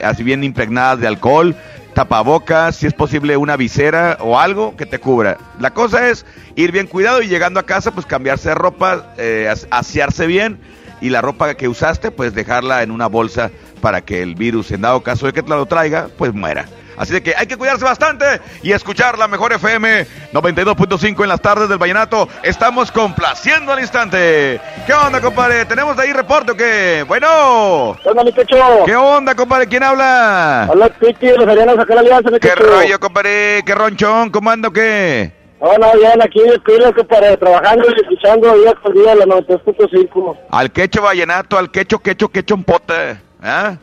así 0.02 0.24
bien 0.24 0.46
impregnadas 0.46 1.02
de 1.02 1.08
alcohol, 1.08 1.58
tapabocas, 1.96 2.76
si 2.76 2.86
es 2.86 2.94
posible 2.94 3.36
una 3.38 3.58
visera 3.58 4.18
o 4.22 4.38
algo 4.40 4.76
que 4.78 4.86
te 4.86 5.00
cubra. 5.00 5.38
La 5.60 5.72
cosa 5.72 6.10
es 6.10 6.26
ir 6.56 6.72
bien 6.72 6.86
cuidado 6.86 7.24
y 7.24 7.28
llegando 7.28 7.60
a 7.60 7.64
casa 7.66 7.92
pues 7.92 8.06
cambiarse 8.06 8.50
de 8.50 8.56
ropa, 8.56 9.14
eh, 9.18 9.48
as- 9.52 9.68
asearse 9.72 10.28
bien 10.28 10.60
y 11.02 11.10
la 11.10 11.22
ropa 11.22 11.56
que 11.56 11.68
usaste 11.68 12.12
pues 12.12 12.36
dejarla 12.36 12.84
en 12.84 12.92
una 12.92 13.08
bolsa 13.08 13.50
para 13.82 14.02
que 14.02 14.22
el 14.22 14.36
virus 14.36 14.72
en 14.72 14.82
dado 14.82 15.02
caso 15.02 15.26
de 15.26 15.34
que 15.34 15.42
te 15.42 15.50
lo 15.50 15.66
traiga 15.66 16.10
pues 16.18 16.34
muera. 16.34 16.66
Así 16.98 17.14
de 17.14 17.24
que 17.24 17.34
hay 17.36 17.48
que 17.48 17.58
cuidarse 17.58 17.84
bastante 17.84 18.26
y 18.64 18.72
escuchar 18.72 19.18
la 19.18 19.28
mejor 19.28 19.54
FM 19.54 20.08
92.5 20.34 21.24
en 21.24 21.30
las 21.30 21.42
tardes 21.42 21.70
del 21.70 21.78
Vallenato. 21.78 22.28
Estamos 22.44 22.92
complaciendo 22.92 23.72
al 23.72 23.80
instante. 23.80 24.60
¿Qué 24.86 24.94
onda, 24.94 25.22
compadre? 25.22 25.66
¿Tenemos 25.66 25.98
de 25.98 26.04
ahí 26.04 26.14
reporte 26.14 26.52
o 26.52 26.56
qué? 26.56 27.04
Bueno. 27.08 27.98
¿Qué 28.02 28.10
onda, 28.10 28.24
mi 28.24 28.32
pecho? 28.32 28.56
¿Qué 28.86 28.96
onda, 28.96 29.36
compadre? 29.36 29.68
¿Quién 29.68 29.84
habla? 29.84 30.68
Hola, 30.70 30.90
Tiki, 30.90 31.28
los 31.28 31.48
arianos 31.48 31.78
acá 31.80 31.94
en 31.94 31.96
la 31.96 32.02
alianza, 32.02 32.32
mi 32.32 32.40
¿Qué 32.40 32.56
rollo, 32.56 33.00
compadre? 33.00 33.64
¿Qué 33.66 33.76
ronchón? 33.76 34.30
¿Cómo 34.30 34.50
ando 34.50 34.72
qué? 34.72 35.32
Hola, 35.60 35.94
bien, 35.96 36.22
aquí 36.22 36.42
pilas, 36.66 36.92
compadre, 36.94 37.38
trabajando 37.38 37.88
y 37.90 38.02
escuchando 38.02 38.56
día 38.60 38.74
con 38.84 38.94
día 38.94 39.16
la 39.16 39.26
92.5. 39.26 40.38
Al 40.52 40.72
quecho 40.72 41.02
vallenato, 41.02 41.58
al 41.58 41.72
quecho, 41.72 42.00
quecho, 42.00 42.30
quecho 42.30 42.56
un 42.56 42.64
pote. 42.64 43.18
¿Ah? 43.42 43.78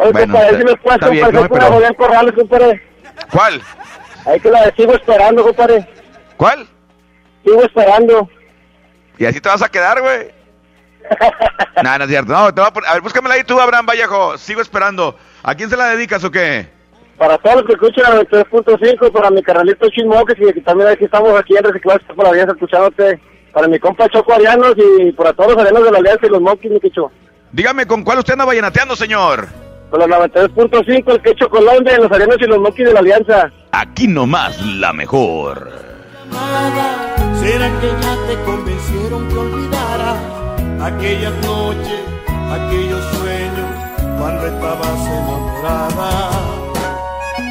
Oye, 0.00 0.12
Bueno, 0.12 0.32
compadre, 0.32 0.46
está- 0.46 0.58
si 0.58 0.64
me 0.64 0.76
puedes 0.76 0.94
está 0.96 1.08
bien, 1.10 1.28
no, 1.32 1.72
Julián 1.72 1.94
Corrales, 1.94 2.34
compadre. 2.34 2.82
¿Cuál? 3.30 3.62
Ahí 4.26 4.40
que 4.40 4.50
la 4.50 4.74
sigo 4.76 4.94
esperando, 4.94 5.42
compadre. 5.42 5.86
¿Cuál? 6.36 6.66
Sigo 7.44 7.62
esperando. 7.62 8.28
Y 9.18 9.24
así 9.26 9.40
te 9.40 9.48
vas 9.48 9.62
a 9.62 9.68
quedar, 9.68 10.00
güey. 10.00 10.30
no, 11.82 11.98
no 11.98 12.04
es 12.04 12.10
cierto. 12.10 12.32
No, 12.32 12.54
te 12.54 12.60
voy 12.60 12.68
a, 12.68 12.72
poner- 12.72 12.88
a 12.90 12.92
ver, 12.94 13.02
búscamela 13.02 13.34
ahí 13.34 13.44
tú, 13.44 13.60
Abraham 13.60 13.86
Vallejo. 13.86 14.38
Sigo 14.38 14.60
esperando. 14.62 15.16
¿A 15.42 15.54
quién 15.54 15.68
se 15.68 15.76
la 15.76 15.88
dedicas 15.88 16.22
o 16.24 16.30
qué? 16.30 16.68
Para 17.18 17.36
todos 17.38 17.56
los 17.56 17.64
que 17.66 17.72
escuchan 17.72 18.04
la 18.14 18.22
92.5, 18.22 19.12
para 19.12 19.30
mi 19.30 19.42
carnalito 19.42 19.88
Chismoques 19.90 20.36
y 20.40 20.52
que 20.54 20.60
también 20.62 20.88
aquí 20.88 21.04
estamos 21.04 21.38
aquí 21.38 21.54
en 21.56 21.64
Reciclaje 21.64 22.00
por 22.14 22.24
la 22.24 22.30
Alianza 22.30 22.52
escuchándote. 22.54 23.20
Para 23.52 23.68
mi 23.68 23.78
compa 23.78 24.08
Choco 24.08 24.32
Arianos 24.32 24.74
y 24.76 25.12
para 25.12 25.32
todos 25.34 25.52
los 25.52 25.58
arianos 25.58 25.84
de 25.84 25.90
la 25.90 25.98
Alianza 25.98 26.26
y 26.26 26.30
los 26.30 26.40
Monkeys, 26.40 26.72
mi. 26.72 27.10
Dígame, 27.52 27.84
¿con 27.86 28.04
cuál 28.04 28.20
usted 28.20 28.34
anda 28.34 28.44
vallenateando, 28.44 28.94
señor? 28.96 29.48
Con 29.90 30.00
la 30.00 30.06
92.5, 30.06 31.12
el 31.12 31.22
quecho 31.22 31.48
Colombia, 31.48 31.98
los 31.98 32.12
arianos 32.12 32.36
y 32.40 32.46
los 32.46 32.58
Monkeys 32.58 32.88
de 32.88 32.94
la 32.94 33.00
Alianza. 33.00 33.50
Aquí 33.72 34.06
nomás 34.06 34.60
la 34.64 34.92
mejor. 34.92 35.70
¿Será 37.40 37.68
que 37.80 37.88
ya 37.88 38.16
te 38.28 38.42
convencieron 38.44 39.28
que 39.28 39.36
olvidara 39.36 40.40
aquellas 40.80 41.32
noches, 41.44 42.00
aquellos 42.50 43.04
sueños, 43.16 43.80
cuando 44.18 44.46
estabas 44.46 45.00
enamorada. 45.06 46.30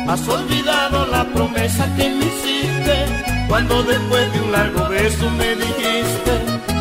Has 0.08 0.28
olvidado 0.28 1.06
la 1.08 1.24
promesa 1.26 1.88
que 1.96 2.10
me 2.10 2.26
hiciste, 2.26 3.06
cuando 3.48 3.84
después 3.84 4.34
de 4.34 4.42
un 4.42 4.52
largo 4.52 4.88
beso 4.90 5.30
me 5.32 5.56
dijiste, 5.56 6.32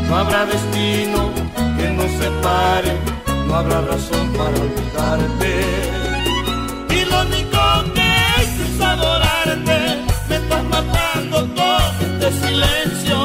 no 0.09 0.17
habrá 0.17 0.47
destino 0.47 1.31
que 1.77 1.91
nos 1.91 2.11
separe, 2.13 2.93
no 3.49 3.55
habrá 3.57 3.81
razón 3.81 4.33
para 4.37 4.57
olvidarte. 4.67 5.53
Y 6.91 7.05
lo 7.11 7.21
único 7.23 7.61
que 7.95 8.09
hecho 8.39 8.63
es 8.69 8.81
adorarte, 8.81 9.81
me 10.29 10.37
estás 10.37 10.65
matando 10.65 11.45
todo 11.59 11.79
este 12.01 12.29
silencio, 12.47 13.17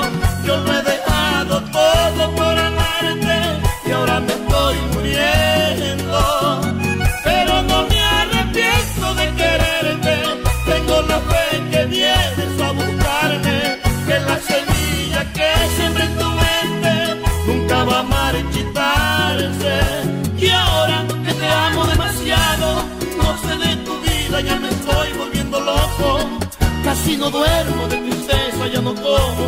yo 0.45 0.57
lo 0.57 0.73
he 0.73 0.83
dejado 0.83 1.61
todo 1.79 2.31
por 2.37 2.57
amarte. 2.69 3.37
Y 3.85 3.91
ahora 3.91 4.19
me 4.21 4.33
estoy 4.33 4.75
muriendo. 4.93 6.61
Pero 7.23 7.61
no 7.63 7.77
me 7.89 7.99
arrepiento 8.01 9.15
de 9.15 9.25
quererte, 9.41 10.15
tengo 10.65 11.01
la 11.11 11.19
fe 11.31 11.45
que 11.71 11.85
vienes 11.85 12.61
a 12.67 12.71
buscarme, 12.71 13.57
que 14.07 14.19
la 14.19 14.37
Casi 27.03 27.17
no 27.17 27.29
duermo 27.29 27.85
de 27.89 27.97
tristeza, 27.97 28.65
ya 28.73 28.79
no 28.79 28.95
como. 28.95 29.45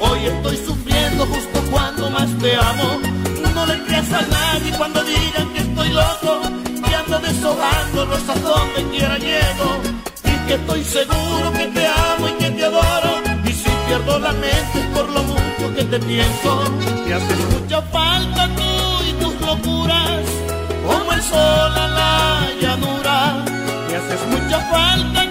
Hoy 0.00 0.26
estoy 0.26 0.56
sufriendo 0.56 1.24
justo 1.26 1.62
cuando 1.70 2.10
más 2.10 2.28
te 2.40 2.56
amo. 2.56 2.98
No 3.54 3.64
le 3.64 3.80
creas 3.84 4.12
a 4.12 4.22
nadie 4.22 4.72
cuando 4.76 5.04
digan 5.04 5.52
que 5.54 5.60
estoy 5.60 5.88
loco. 5.90 6.40
Y 6.90 6.94
ando 6.94 7.18
deshojando 7.20 8.06
rosas 8.06 8.42
donde 8.42 8.90
quiera 8.90 9.18
llego. 9.18 9.68
Y 10.24 10.48
que 10.48 10.54
estoy 10.54 10.82
seguro 10.82 11.52
que 11.52 11.66
te 11.68 11.86
amo 11.86 12.28
y 12.28 12.32
que 12.42 12.50
te 12.50 12.64
adoro. 12.64 13.22
Y 13.44 13.52
si 13.52 13.70
pierdo 13.86 14.18
la 14.18 14.32
mente 14.32 14.78
por 14.92 15.08
lo 15.08 15.22
mucho 15.22 15.74
que 15.76 15.84
te 15.84 16.00
pienso. 16.00 16.64
Me 17.06 17.14
haces 17.14 17.38
mucha 17.52 17.82
falta 17.82 18.48
tú 18.56 19.04
y 19.08 19.12
tus 19.22 19.40
locuras. 19.46 20.24
Como 20.84 21.12
el 21.12 21.22
sol 21.22 21.72
a 21.72 21.86
la 21.86 22.48
llanura. 22.60 23.44
Me 23.88 23.96
haces 23.96 24.26
mucha 24.28 24.58
falta 24.72 25.25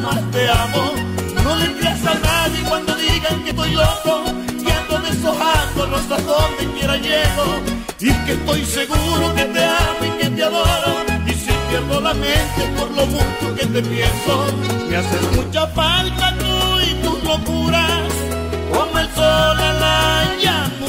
más 0.00 0.30
te 0.30 0.48
amo. 0.48 0.92
No 1.44 1.56
le 1.56 1.72
creas 1.76 2.04
a 2.06 2.14
nadie 2.14 2.60
cuando 2.68 2.94
digan 2.94 3.42
que 3.44 3.50
estoy 3.50 3.72
loco. 3.72 4.24
Y 4.64 4.70
ando 4.70 4.98
deshojando 5.08 5.86
rosas 5.86 6.26
donde 6.26 6.78
quiera 6.78 6.96
llego. 6.96 7.46
Y 8.00 8.12
que 8.24 8.32
estoy 8.32 8.64
seguro 8.64 9.34
que 9.34 9.44
te 9.44 9.64
amo 9.64 10.02
y 10.06 10.10
que 10.20 10.30
te 10.30 10.42
adoro. 10.42 10.92
Y 11.26 11.32
si 11.32 11.52
pierdo 11.68 12.00
la 12.00 12.14
mente 12.14 12.62
por 12.76 12.90
lo 12.90 13.06
mucho 13.06 13.54
que 13.56 13.66
te 13.66 13.82
pienso, 13.82 14.32
me 14.88 14.96
haces 14.96 15.36
mucha 15.36 15.66
falta 15.68 16.34
tú 16.38 16.80
y 16.80 16.94
tus 17.02 17.24
locuras. 17.24 18.12
Como 18.72 18.98
el 18.98 19.08
sol 19.14 19.58
a 19.70 19.72
la 19.84 20.24
llanura, 20.42 20.79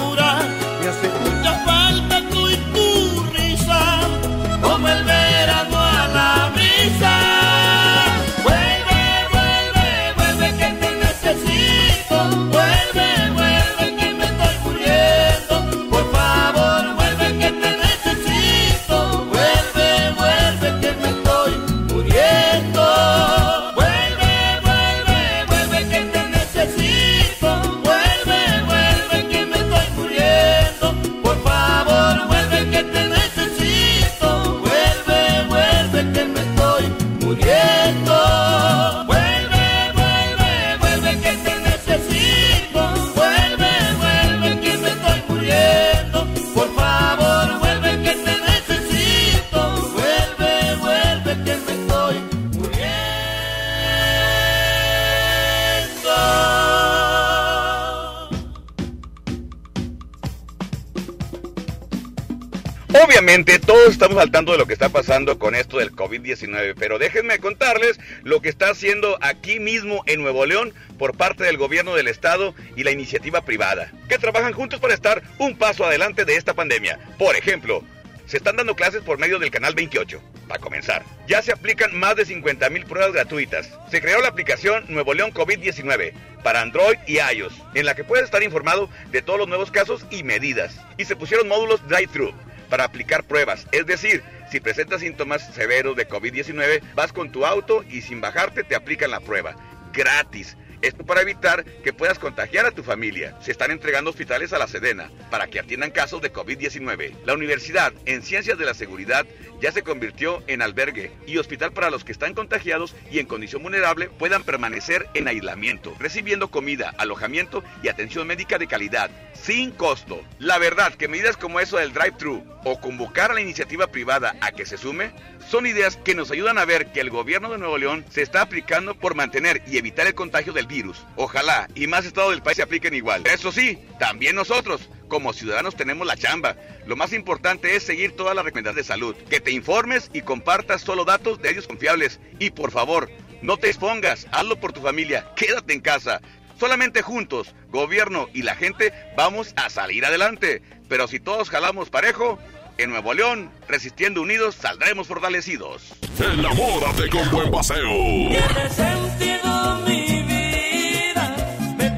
al 64.21 64.29
de 64.29 64.57
lo 64.57 64.67
que 64.67 64.73
está 64.73 64.89
pasando 64.89 65.39
con 65.39 65.55
esto 65.55 65.79
del 65.79 65.93
COVID-19, 65.93 66.75
pero 66.77 66.99
déjenme 66.99 67.39
contarles 67.39 67.99
lo 68.21 68.39
que 68.39 68.49
está 68.49 68.69
haciendo 68.69 69.17
aquí 69.19 69.60
mismo 69.60 70.03
en 70.05 70.21
Nuevo 70.21 70.45
León 70.45 70.75
por 70.99 71.17
parte 71.17 71.43
del 71.43 71.57
gobierno 71.57 71.95
del 71.95 72.07
estado 72.07 72.53
y 72.75 72.84
la 72.84 72.91
iniciativa 72.91 73.43
privada, 73.43 73.91
que 74.07 74.19
trabajan 74.19 74.53
juntos 74.53 74.79
para 74.79 74.93
estar 74.93 75.23
un 75.39 75.57
paso 75.57 75.86
adelante 75.86 76.23
de 76.23 76.36
esta 76.36 76.53
pandemia. 76.53 76.99
Por 77.17 77.36
ejemplo, 77.36 77.84
se 78.27 78.38
están 78.38 78.57
dando 78.57 78.75
clases 78.75 79.01
por 79.01 79.17
medio 79.17 79.39
del 79.39 79.49
canal 79.49 79.73
28. 79.73 80.21
Para 80.47 80.62
comenzar, 80.62 81.03
ya 81.27 81.41
se 81.41 81.51
aplican 81.51 81.97
más 81.97 82.15
de 82.15 82.25
50 82.25 82.69
mil 82.69 82.86
pruebas 82.86 83.13
gratuitas. 83.13 83.71
Se 83.89 84.01
creó 84.01 84.21
la 84.21 84.27
aplicación 84.27 84.86
Nuevo 84.88 85.15
León 85.15 85.34
COVID-19 85.34 86.13
para 86.43 86.62
Android 86.62 86.97
y 87.07 87.17
iOS, 87.17 87.53
en 87.73 87.86
la 87.88 87.95
que 87.95 88.03
puedes 88.03 88.25
estar 88.25 88.43
informado 88.43 88.88
de 89.12 89.23
todos 89.23 89.39
los 89.39 89.47
nuevos 89.47 89.71
casos 89.71 90.05
y 90.12 90.21
medidas. 90.21 90.79
Y 90.97 91.05
se 91.05 91.15
pusieron 91.15 91.47
módulos 91.47 91.81
drive-thru 91.88 92.36
para 92.71 92.86
aplicar 92.86 93.25
pruebas, 93.25 93.67
es 93.73 93.86
decir, 93.86 94.23
si 94.49 94.62
presentas 94.62 95.01
síntomas 95.01 95.45
severos 95.53 95.97
de 95.97 96.07
COVID-19, 96.07 96.81
vas 96.95 97.12
con 97.12 97.29
tu 97.29 97.45
auto 97.45 97.84
y 97.89 98.01
sin 98.01 98.21
bajarte 98.21 98.63
te 98.63 98.75
aplican 98.75 99.12
la 99.12 99.19
prueba. 99.19 99.55
Gratis. 99.91 100.55
Esto 100.82 101.06
para 101.06 101.22
evitar 101.22 101.63
que 101.84 101.94
puedas 101.94 102.17
contagiar 102.17 102.65
a 102.65 102.72
tu 102.72 102.82
familia. 102.82 103.38
Se 103.39 103.52
están 103.52 103.70
entregando 103.70 104.10
hospitales 104.10 104.52
a 104.52 104.58
la 104.58 104.67
Sedena 104.67 105.12
para 105.30 105.48
que 105.48 105.60
atiendan 105.60 105.91
casos 105.91 106.22
de 106.22 106.34
COVID-19. 106.34 107.13
La 107.24 107.36
Universidad 107.36 107.94
en 108.06 108.24
Ciencias 108.24 108.58
de 108.58 108.65
la 108.65 108.74
Seguridad 108.74 109.28
ya 109.62 109.72
se 109.72 109.84
convirtió 109.84 110.44
en 110.48 110.63
albergue 110.63 111.12
y 111.28 111.38
hospital 111.38 111.72
para 111.72 111.91
los 111.91 112.04
que 112.04 112.12
están 112.12 112.34
contagiados 112.34 112.96
y 113.12 113.20
en 113.20 113.28
condición 113.28 113.62
vulnerable 113.62 114.10
puedan 114.10 114.44
permanecer 114.44 115.08
en 115.13 115.28
aislamiento, 115.28 115.96
recibiendo 116.00 116.50
comida, 116.50 116.96
alojamiento 116.98 117.63
y 117.84 117.88
atención 117.88 118.26
médica 118.26 118.58
de 118.58 118.65
calidad, 118.67 119.12
sin 119.34 119.70
costo. 119.72 120.24
La 120.39 120.58
verdad 120.58 120.96
que 120.96 121.08
medidas 121.08 121.38
como 121.38 121.60
eso 121.60 121.78
del 121.78 121.94
drive-thru 121.94 122.44
o 122.63 122.82
convocar 122.82 123.30
a 123.30 123.34
la 123.36 123.41
iniciativa 123.41 123.88
privada 123.88 124.36
a 124.41 124.52
que 124.52 124.65
se 124.65 124.78
sume 124.78 125.12
son 125.48 125.65
ideas 125.65 125.98
que 125.98 126.15
nos 126.15 126.32
ayudan 126.32 126.58
a 126.58 126.65
ver 126.65 126.91
que 126.91 127.02
el 127.02 127.10
gobierno 127.10 127.52
de 127.52 127.58
Nuevo 127.58 127.78
León 127.78 128.06
se 128.10 128.22
está 128.22 128.41
aplicando 128.41 128.96
por 128.96 129.15
mantener 129.15 129.62
y 129.67 129.78
evitar 129.78 130.08
el 130.08 130.15
contagio 130.15 130.54
del 130.54 130.67
virus. 130.71 131.05
Ojalá 131.15 131.67
y 131.75 131.86
más 131.86 132.05
estados 132.05 132.31
del 132.31 132.41
país 132.41 132.55
se 132.57 132.63
apliquen 132.63 132.93
igual. 132.93 133.23
Eso 133.27 133.51
sí, 133.51 133.77
también 133.99 134.36
nosotros, 134.36 134.89
como 135.07 135.34
ciudadanos, 135.34 135.75
tenemos 135.75 136.07
la 136.07 136.17
chamba. 136.17 136.55
Lo 136.88 136.95
más 136.95 137.13
importante 137.13 137.75
es 137.75 137.84
seguir 137.84 138.15
todas 138.15 138.36
las 138.36 138.45
recomendaciones 138.45 138.88
de 138.88 138.93
salud, 138.93 139.15
que 139.29 139.39
te 139.39 139.51
informes 139.51 140.10
y 140.13 140.21
compartas 140.21 140.81
solo 140.81 141.05
datos 141.05 141.41
de 141.41 141.51
ellos 141.51 141.67
confiables. 141.67 142.19
Y 142.39 142.49
por 142.51 142.71
favor, 142.71 143.12
no 143.41 143.57
te 143.57 143.67
expongas, 143.67 144.27
hazlo 144.31 144.60
por 144.60 144.73
tu 144.73 144.81
familia, 144.81 145.31
quédate 145.36 145.73
en 145.73 145.81
casa. 145.81 146.21
Solamente 146.60 147.01
juntos, 147.01 147.53
gobierno 147.69 148.29
y 148.34 148.43
la 148.43 148.55
gente, 148.55 148.93
vamos 149.17 149.53
a 149.57 149.69
salir 149.69 150.05
adelante. 150.05 150.62
Pero 150.88 151.07
si 151.07 151.19
todos 151.19 151.49
jalamos 151.49 151.89
parejo, 151.89 152.39
en 152.77 152.89
Nuevo 152.89 153.13
León, 153.13 153.51
resistiendo 153.67 154.21
unidos, 154.21 154.55
saldremos 154.55 155.07
fortalecidos. 155.07 155.93
Enamórate 156.19 157.10
con 157.10 157.29
buen 157.31 157.51
paseo. 157.51 157.89
Tiene 157.89 158.69
sentido 158.69 159.81
me 159.86 160.20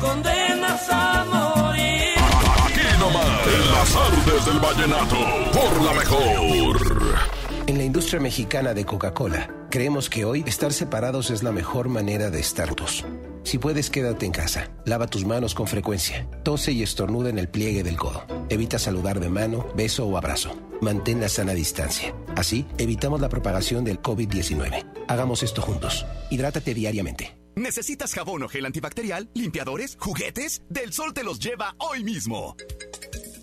condenas 0.03 0.89
a 0.89 1.25
morir. 1.25 2.17
Aquí 2.65 2.99
nomás, 2.99 3.47
en 3.47 3.71
las 3.71 3.95
artes 3.95 4.45
del 4.45 4.59
vallenato, 4.59 5.17
por 5.51 5.81
la 5.81 5.93
mejor. 5.93 7.33
En 7.65 7.77
la 7.77 7.83
industria 7.83 8.19
mexicana 8.19 8.73
de 8.73 8.85
Coca-Cola, 8.85 9.49
creemos 9.69 10.09
que 10.09 10.25
hoy 10.25 10.43
estar 10.45 10.73
separados 10.73 11.31
es 11.31 11.43
la 11.43 11.53
mejor 11.53 11.87
manera 11.87 12.29
de 12.29 12.41
estar 12.41 12.67
juntos. 12.67 13.05
Si 13.43 13.57
puedes, 13.57 13.89
quédate 13.89 14.25
en 14.25 14.31
casa. 14.31 14.71
Lava 14.85 15.07
tus 15.07 15.25
manos 15.25 15.53
con 15.53 15.67
frecuencia. 15.67 16.27
Tose 16.43 16.71
y 16.71 16.83
estornuda 16.83 17.29
en 17.29 17.39
el 17.39 17.49
pliegue 17.49 17.83
del 17.83 17.97
codo. 17.97 18.23
Evita 18.49 18.79
saludar 18.79 19.19
de 19.19 19.29
mano, 19.29 19.67
beso 19.75 20.05
o 20.05 20.17
abrazo. 20.17 20.55
Mantén 20.81 21.21
la 21.21 21.29
sana 21.29 21.53
distancia. 21.53 22.13
Así, 22.35 22.65
evitamos 22.77 23.21
la 23.21 23.29
propagación 23.29 23.83
del 23.83 24.01
COVID-19. 24.01 24.85
Hagamos 25.07 25.43
esto 25.43 25.61
juntos. 25.61 26.05
Hidrátate 26.29 26.73
diariamente. 26.73 27.42
¿Necesitas 27.55 28.13
jabón 28.13 28.43
o 28.43 28.49
gel 28.49 28.65
antibacterial, 28.65 29.29
limpiadores, 29.33 29.97
juguetes? 29.99 30.61
Del 30.69 30.93
Sol 30.93 31.13
te 31.13 31.23
los 31.23 31.39
lleva 31.39 31.75
hoy 31.79 32.03
mismo. 32.03 32.55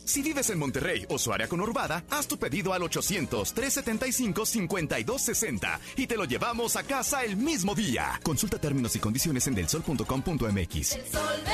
Si 0.05 0.23
vives 0.23 0.51
en 0.51 0.59
Monterrey 0.59 1.07
o 1.09 1.19
su 1.19 1.33
área 1.33 1.47
conurbada, 1.47 2.05
haz 2.11 2.27
tu 2.27 2.37
pedido 2.37 2.73
al 2.73 2.83
800-375-5260 2.83 5.79
y 5.97 6.09
te 6.09 6.17
lo 6.17 6.25
llevamos 6.25 6.75
a 6.75 6.83
casa 6.83 7.23
el 7.23 7.37
mismo 7.37 7.77
día. 7.77 8.19
Consulta 8.25 8.59
términos 8.59 8.97
y 8.97 8.99
condiciones 8.99 9.47
en 9.47 9.55
delsol.com.mx. 9.55 10.93
El 10.93 11.07
sol. 11.07 11.45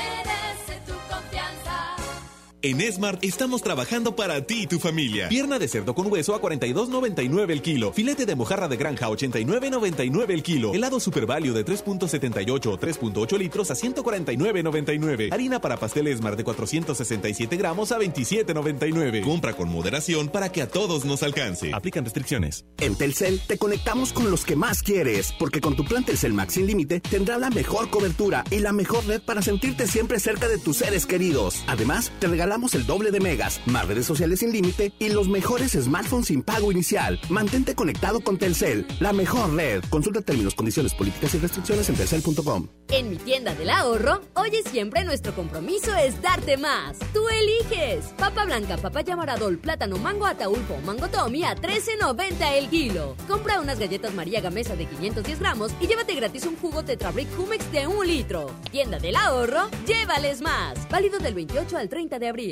En 2.67 2.81
Smart 2.93 3.23
estamos 3.23 3.63
trabajando 3.63 4.17
para 4.17 4.45
ti 4.45 4.63
y 4.63 4.67
tu 4.67 4.81
familia. 4.81 5.29
Pierna 5.29 5.57
de 5.57 5.69
cerdo 5.69 5.95
con 5.95 6.11
hueso 6.11 6.35
a 6.35 6.43
42.99 6.43 7.53
el 7.53 7.63
kilo. 7.63 7.93
Filete 7.93 8.27
de 8.27 8.35
mojarra 8.35 8.67
de 8.67 8.77
granja 8.77 9.07
a 9.07 9.11
89.99 9.11 10.31
el 10.31 10.43
kilo. 10.43 10.75
Helado 10.75 10.99
Super 10.99 11.27
Value 11.27 11.53
de 11.53 11.65
3.78 11.65 12.67
o 12.67 12.77
3.8 12.77 13.39
litros 13.39 13.71
a 13.71 13.75
149.99. 13.75 15.33
Harina 15.33 15.61
para 15.61 15.77
pastel 15.77 16.13
Smart 16.17 16.37
de 16.37 16.43
467 16.43 17.57
gramos 17.57 17.93
a 17.93 18.01
27.99. 18.01 19.23
Compra 19.23 19.53
con 19.53 19.69
moderación 19.69 20.27
para 20.27 20.51
que 20.51 20.63
a 20.63 20.69
todos 20.69 21.05
nos 21.05 21.23
alcance. 21.23 21.73
Aplican 21.73 22.03
restricciones. 22.03 22.65
En 22.81 22.97
Telcel 22.97 23.41
te 23.47 23.59
conectamos 23.59 24.13
con 24.13 24.29
los 24.29 24.45
que 24.45 24.57
más 24.57 24.83
quieres, 24.83 25.33
porque 25.39 25.61
con 25.61 25.77
tu 25.77 25.85
plan 25.85 26.05
Telcel 26.05 26.33
Max 26.33 26.55
sin 26.55 26.67
límite 26.67 26.99
tendrás 26.99 27.39
la 27.39 27.51
mejor 27.51 27.91
cobertura 27.91 28.43
y 28.51 28.59
la 28.59 28.73
mejor 28.73 29.07
red 29.07 29.23
para 29.23 29.41
sentirte 29.41 29.87
siempre 29.87 30.19
cerca 30.19 30.49
de 30.49 30.59
tus 30.59 30.79
seres 30.79 31.07
queridos. 31.07 31.63
Además, 31.69 32.11
te 32.19 32.27
regalamos 32.27 32.56
el 32.57 32.87
doble 32.87 33.11
de 33.11 33.21
megas, 33.21 33.61
más 33.67 33.87
redes 33.87 34.07
sociales 34.07 34.41
sin 34.41 34.51
límite 34.51 34.91
y 34.99 35.11
los 35.11 35.29
mejores 35.29 35.73
smartphones 35.73 36.29
sin 36.29 36.43
pago 36.43 36.73
inicial. 36.73 37.21
Mantente 37.29 37.75
conectado 37.75 38.21
con 38.21 38.39
Telcel, 38.39 38.87
la 38.99 39.13
mejor 39.13 39.55
red. 39.55 39.85
Consulta 39.91 40.23
términos, 40.23 40.55
condiciones, 40.55 40.95
políticas 40.95 41.35
y 41.35 41.39
restricciones 41.39 41.89
en 41.91 41.97
telcel.com. 41.97 42.69
En 42.89 43.11
mi 43.11 43.17
tienda 43.17 43.55
del 43.55 43.69
ahorro, 43.69 44.23
hoy 44.35 44.51
y 44.53 44.69
siempre 44.69 45.05
nuestro 45.05 45.35
compromiso 45.35 45.95
es 45.97 46.23
darte 46.23 46.57
más. 46.57 46.99
Tú 47.13 47.29
eliges. 47.29 48.07
Papa 48.17 48.47
blanca, 48.47 48.79
papaya 48.79 49.17
maradol, 49.17 49.59
plátano, 49.59 49.99
mango 49.99 50.25
ataulfo, 50.25 50.79
mango 50.85 51.09
tommy 51.09 51.45
a 51.45 51.55
13.90 51.57 52.53
el 52.55 52.69
kilo. 52.69 53.17
Compra 53.29 53.61
unas 53.61 53.79
galletas 53.79 54.15
María 54.15 54.41
Gamesa 54.41 54.77
de 54.77 54.87
510 54.87 55.41
gramos 55.41 55.73
y 55.81 55.89
llévate 55.89 56.15
gratis 56.15 56.47
un 56.47 56.57
jugo 56.57 56.85
Tetrabric 56.85 57.29
Humex 57.39 57.71
de 57.71 57.87
un 57.87 58.07
litro. 58.07 58.51
Tienda 58.71 58.99
del 58.99 59.17
ahorro, 59.17 59.69
llévales 59.87 60.41
más. 60.41 60.89
Válido 60.89 61.19
del 61.19 61.35
28 61.35 61.77
al 61.77 61.89
30 61.91 62.19
de 62.19 62.29
abril. 62.29 62.46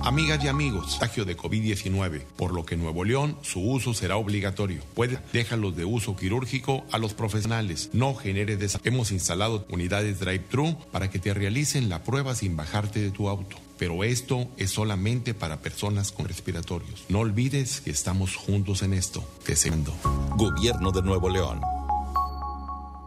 Amigas 0.00 0.42
y 0.44 0.48
amigos, 0.48 0.90
contagio 0.90 1.24
de 1.24 1.36
COVID-19, 1.36 2.24
por 2.36 2.52
lo 2.52 2.66
que 2.66 2.74
en 2.74 2.82
Nuevo 2.82 3.04
León 3.04 3.38
su 3.42 3.60
uso 3.60 3.94
será 3.94 4.16
obligatorio. 4.16 4.82
Puede 4.94 5.18
déjalos 5.32 5.76
de 5.76 5.84
uso 5.84 6.16
quirúrgico 6.16 6.84
a 6.90 6.98
los 6.98 7.14
profesionales. 7.14 7.90
No 7.92 8.14
genere 8.14 8.56
desa. 8.56 8.80
Hemos 8.84 9.12
instalado 9.12 9.64
unidades 9.70 10.18
drive-thru 10.18 10.76
para 10.90 11.08
que 11.08 11.18
te 11.18 11.32
realicen 11.32 11.88
la 11.88 12.02
prueba 12.02 12.34
sin 12.34 12.56
bajarte 12.56 13.00
de 13.00 13.10
tu 13.10 13.28
auto. 13.28 13.56
Pero 13.78 14.04
esto 14.04 14.48
es 14.56 14.70
solamente 14.70 15.34
para 15.34 15.60
personas 15.60 16.12
con 16.12 16.26
respiratorios. 16.26 17.04
No 17.08 17.20
olvides 17.20 17.80
que 17.80 17.90
estamos 17.90 18.36
juntos 18.36 18.82
en 18.82 18.92
esto. 18.92 19.24
Deseando. 19.46 19.94
Gobierno 20.36 20.90
de 20.90 21.02
Nuevo 21.02 21.28
León. 21.28 21.60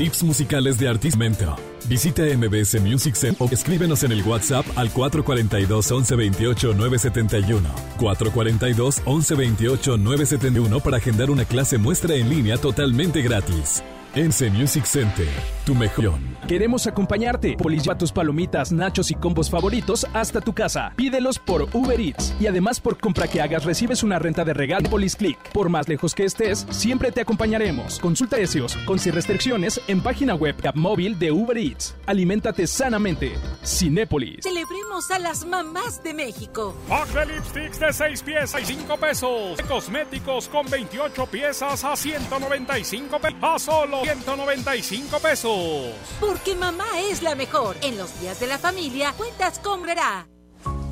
Tips 0.00 0.22
musicales 0.22 0.78
de 0.78 0.88
Artismento. 0.88 1.56
Visita 1.86 2.22
MBS 2.22 2.80
Music 2.80 3.14
Center 3.14 3.46
o 3.46 3.52
escríbenos 3.52 4.02
en 4.02 4.12
el 4.12 4.22
WhatsApp 4.22 4.64
al 4.76 4.90
442 4.90 5.90
1128 5.90 6.72
971. 6.72 7.68
442 7.98 8.96
1128 9.00 9.98
971 9.98 10.80
para 10.80 10.96
agendar 10.96 11.28
una 11.28 11.44
clase 11.44 11.76
muestra 11.76 12.14
en 12.14 12.30
línea 12.30 12.56
totalmente 12.56 13.20
gratis. 13.20 13.82
En 14.14 14.32
C 14.32 14.48
Music 14.48 14.86
Center, 14.86 15.28
tu 15.66 15.74
mejor. 15.74 16.18
Queremos 16.50 16.88
acompañarte. 16.88 17.56
Polis 17.56 17.84
lleva 17.84 17.96
tus 17.96 18.10
palomitas, 18.10 18.72
nachos 18.72 19.12
y 19.12 19.14
combos 19.14 19.48
favoritos 19.48 20.04
hasta 20.12 20.40
tu 20.40 20.52
casa. 20.52 20.92
Pídelos 20.96 21.38
por 21.38 21.68
Uber 21.72 22.00
Eats. 22.00 22.34
Y 22.40 22.48
además 22.48 22.80
por 22.80 22.98
compra 22.98 23.28
que 23.28 23.40
hagas 23.40 23.64
recibes 23.64 24.02
una 24.02 24.18
renta 24.18 24.44
de 24.44 24.52
regalo 24.52 24.90
Polis 24.90 25.14
Click. 25.14 25.38
Por 25.52 25.68
más 25.68 25.86
lejos 25.86 26.12
que 26.12 26.24
estés, 26.24 26.66
siempre 26.70 27.12
te 27.12 27.20
acompañaremos. 27.20 28.00
Consulta 28.00 28.36
precios, 28.36 28.76
con 28.84 28.98
sin 28.98 29.12
restricciones, 29.12 29.80
en 29.86 30.00
página 30.00 30.34
web 30.34 30.56
app 30.66 30.74
móvil 30.74 31.16
de 31.20 31.30
Uber 31.30 31.56
Eats. 31.56 31.94
Aliméntate 32.06 32.66
sanamente. 32.66 33.34
Cinépolis. 33.62 34.42
Celebremos 34.42 35.08
a 35.12 35.20
las 35.20 35.44
mamás 35.44 36.02
de 36.02 36.14
México. 36.14 36.74
De 37.14 37.26
lipsticks 37.26 37.78
de 37.78 37.92
6 37.92 38.22
piezas 38.24 38.60
y 38.60 38.64
5 38.74 38.96
pesos. 38.96 39.62
Cosméticos 39.68 40.48
con 40.48 40.68
28 40.68 41.26
piezas 41.26 41.84
a 41.84 41.94
195 41.94 43.20
pesos. 43.20 43.38
A 43.40 43.56
solo 43.56 44.02
195 44.02 45.18
pesos. 45.20 46.39
Porque 46.42 46.58
mamá 46.58 46.86
es 47.10 47.22
la 47.22 47.34
mejor. 47.34 47.76
En 47.82 47.98
los 47.98 48.18
días 48.18 48.40
de 48.40 48.46
la 48.46 48.56
familia, 48.56 49.12
cuentas 49.12 49.58
con 49.58 49.82
Verá. 49.82 50.26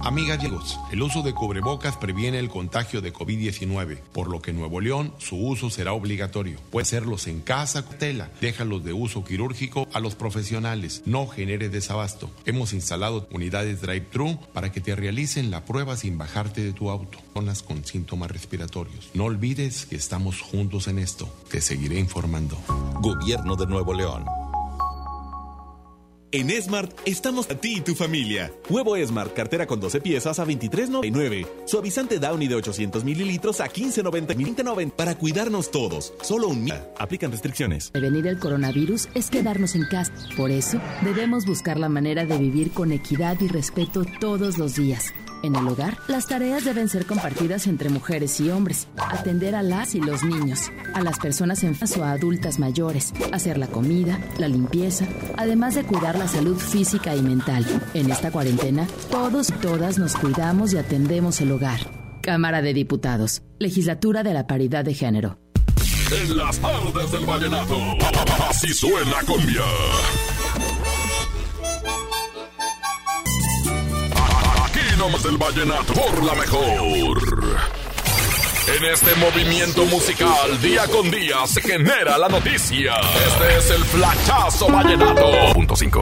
Amigas 0.00 0.42
y 0.42 0.46
amigos, 0.46 0.78
el 0.92 1.00
uso 1.00 1.22
de 1.22 1.32
cubrebocas 1.32 1.96
previene 1.96 2.38
el 2.38 2.50
contagio 2.50 3.00
de 3.00 3.14
COVID-19, 3.14 3.98
por 4.12 4.28
lo 4.28 4.42
que 4.42 4.50
en 4.50 4.58
Nuevo 4.58 4.80
León 4.82 5.14
su 5.16 5.36
uso 5.36 5.70
será 5.70 5.94
obligatorio. 5.94 6.58
Puede 6.70 6.82
hacerlos 6.82 7.26
en 7.28 7.40
casa, 7.40 7.82
tela, 7.82 8.30
déjalos 8.42 8.84
de 8.84 8.92
uso 8.92 9.24
quirúrgico 9.24 9.88
a 9.94 10.00
los 10.00 10.14
profesionales, 10.14 11.02
no 11.06 11.26
genere 11.26 11.70
desabasto. 11.70 12.30
Hemos 12.44 12.74
instalado 12.74 13.26
unidades 13.32 13.80
drive-thru 13.80 14.38
para 14.52 14.70
que 14.70 14.82
te 14.82 14.94
realicen 14.94 15.50
la 15.50 15.64
prueba 15.64 15.96
sin 15.96 16.18
bajarte 16.18 16.62
de 16.62 16.74
tu 16.74 16.90
auto, 16.90 17.18
zonas 17.32 17.62
con 17.62 17.86
síntomas 17.86 18.30
respiratorios. 18.30 19.10
No 19.14 19.24
olvides 19.24 19.86
que 19.86 19.96
estamos 19.96 20.42
juntos 20.42 20.88
en 20.88 20.98
esto. 20.98 21.26
Te 21.50 21.62
seguiré 21.62 21.98
informando. 21.98 22.58
Gobierno 23.00 23.56
de 23.56 23.66
Nuevo 23.66 23.94
León. 23.94 24.26
En 26.30 26.50
Smart 26.60 26.92
estamos 27.06 27.50
a 27.50 27.54
ti 27.54 27.76
y 27.78 27.80
tu 27.80 27.94
familia. 27.94 28.52
Huevo 28.68 28.98
Smart, 28.98 29.32
cartera 29.32 29.66
con 29.66 29.80
12 29.80 30.02
piezas 30.02 30.38
a 30.38 30.44
23.99. 30.44 31.46
Suavizante 31.64 32.18
Downy 32.18 32.48
de 32.48 32.54
800 32.56 33.02
mililitros 33.02 33.62
a 33.62 33.68
15.90. 33.68 34.90
Para 34.90 35.16
cuidarnos 35.16 35.70
todos. 35.70 36.12
Solo 36.20 36.48
un 36.48 36.66
día. 36.66 36.92
Aplican 36.98 37.30
restricciones. 37.30 37.90
Prevenir 37.92 38.26
el 38.26 38.38
coronavirus 38.38 39.08
es 39.14 39.30
quedarnos 39.30 39.74
en 39.74 39.86
casa. 39.86 40.12
Por 40.36 40.50
eso, 40.50 40.78
debemos 41.02 41.46
buscar 41.46 41.78
la 41.78 41.88
manera 41.88 42.26
de 42.26 42.36
vivir 42.36 42.72
con 42.72 42.92
equidad 42.92 43.40
y 43.40 43.48
respeto 43.48 44.04
todos 44.20 44.58
los 44.58 44.74
días. 44.74 45.14
En 45.42 45.54
el 45.54 45.68
hogar, 45.68 45.98
las 46.08 46.26
tareas 46.26 46.64
deben 46.64 46.88
ser 46.88 47.06
compartidas 47.06 47.66
entre 47.66 47.88
mujeres 47.90 48.40
y 48.40 48.50
hombres. 48.50 48.88
Atender 48.96 49.54
a 49.54 49.62
las 49.62 49.94
y 49.94 50.00
los 50.00 50.24
niños, 50.24 50.70
a 50.94 51.00
las 51.00 51.18
personas 51.18 51.62
enfermas 51.62 51.96
o 51.96 52.04
a 52.04 52.12
adultas 52.12 52.58
mayores, 52.58 53.12
hacer 53.32 53.56
la 53.56 53.68
comida, 53.68 54.18
la 54.38 54.48
limpieza, 54.48 55.06
además 55.36 55.74
de 55.74 55.84
cuidar 55.84 56.18
la 56.18 56.26
salud 56.26 56.56
física 56.56 57.14
y 57.14 57.22
mental. 57.22 57.64
En 57.94 58.10
esta 58.10 58.32
cuarentena, 58.32 58.86
todos 59.10 59.50
y 59.50 59.52
todas 59.52 59.98
nos 59.98 60.16
cuidamos 60.16 60.72
y 60.72 60.78
atendemos 60.78 61.40
el 61.40 61.52
hogar. 61.52 61.80
Cámara 62.20 62.60
de 62.62 62.74
Diputados, 62.74 63.42
Legislatura 63.58 64.22
de 64.22 64.34
la 64.34 64.46
Paridad 64.46 64.84
de 64.84 64.94
Género. 64.94 65.38
En 66.10 66.36
las 66.36 66.58
tardes 66.58 67.12
del 67.12 67.26
vallenato, 67.26 67.76
así 68.48 68.72
suena 68.74 69.22
cumbia. 69.26 69.62
Aquí 74.98 75.06
nomás 75.06 75.24
el 75.26 75.36
vallenato 75.36 75.92
por 75.92 76.24
la 76.24 76.34
mejor. 76.34 77.22
En 78.66 78.84
este 78.84 79.14
movimiento 79.14 79.84
musical, 79.86 80.60
día 80.60 80.88
con 80.88 81.08
día, 81.08 81.46
se 81.46 81.60
genera 81.60 82.18
la 82.18 82.28
noticia. 82.28 82.94
Este 83.28 83.58
es 83.58 83.70
el 83.70 83.84
flachazo 83.84 84.66
vallenato. 84.66 85.52
Punto 85.54 85.76
5. 85.76 86.00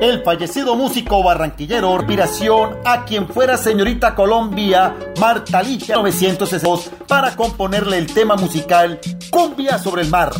El 0.00 0.22
fallecido 0.22 0.76
músico 0.76 1.22
barranquillero, 1.22 1.94
inspiración 1.94 2.78
a 2.86 3.04
quien 3.04 3.28
fuera 3.28 3.58
señorita 3.58 4.14
Colombia, 4.14 4.96
Marta 5.20 5.62
Ligia, 5.62 5.96
1962, 5.96 6.90
para 7.06 7.36
componerle 7.36 7.98
el 7.98 8.06
tema 8.06 8.36
musical 8.36 8.98
Cumbia 9.30 9.78
sobre 9.78 10.02
el 10.02 10.08
mar. 10.08 10.32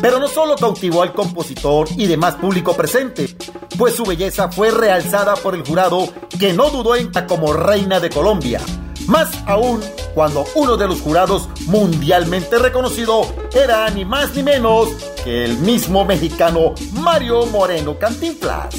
Pero 0.00 0.18
no 0.18 0.28
solo 0.28 0.56
cautivó 0.56 1.02
al 1.02 1.12
compositor 1.12 1.88
y 1.96 2.06
demás 2.06 2.36
público 2.36 2.74
presente, 2.74 3.36
pues 3.76 3.94
su 3.94 4.04
belleza 4.04 4.50
fue 4.50 4.70
realzada 4.70 5.34
por 5.36 5.54
el 5.54 5.66
jurado 5.66 6.08
que 6.38 6.52
no 6.52 6.70
dudó 6.70 6.96
en 6.96 7.10
como 7.26 7.52
reina 7.52 8.00
de 8.00 8.10
Colombia. 8.10 8.60
Más 9.06 9.30
aún 9.46 9.80
cuando 10.14 10.44
uno 10.54 10.76
de 10.76 10.86
los 10.86 11.00
jurados 11.00 11.48
mundialmente 11.66 12.58
reconocido 12.58 13.22
era 13.52 13.88
ni 13.90 14.04
más 14.04 14.34
ni 14.34 14.42
menos 14.42 14.88
que 15.24 15.44
el 15.44 15.58
mismo 15.58 16.04
mexicano 16.04 16.74
Mario 16.92 17.46
Moreno 17.46 17.98
Cantinflas. 17.98 18.74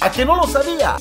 ¿A 0.00 0.10
que 0.10 0.24
no 0.24 0.36
lo 0.36 0.46
sabía? 0.46 0.96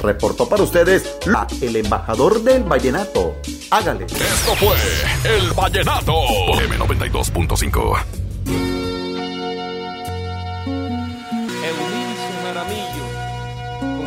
Reportó 0.00 0.48
para 0.48 0.62
ustedes 0.62 1.16
la, 1.26 1.46
el 1.60 1.76
embajador 1.76 2.42
del 2.42 2.64
vallenato. 2.64 3.36
Hágale. 3.70 4.06
Esto 4.06 4.54
fue 4.56 4.76
el 5.24 5.52
vallenato 5.52 6.12
M92.5. 6.12 8.25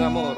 amor. 0.10 0.36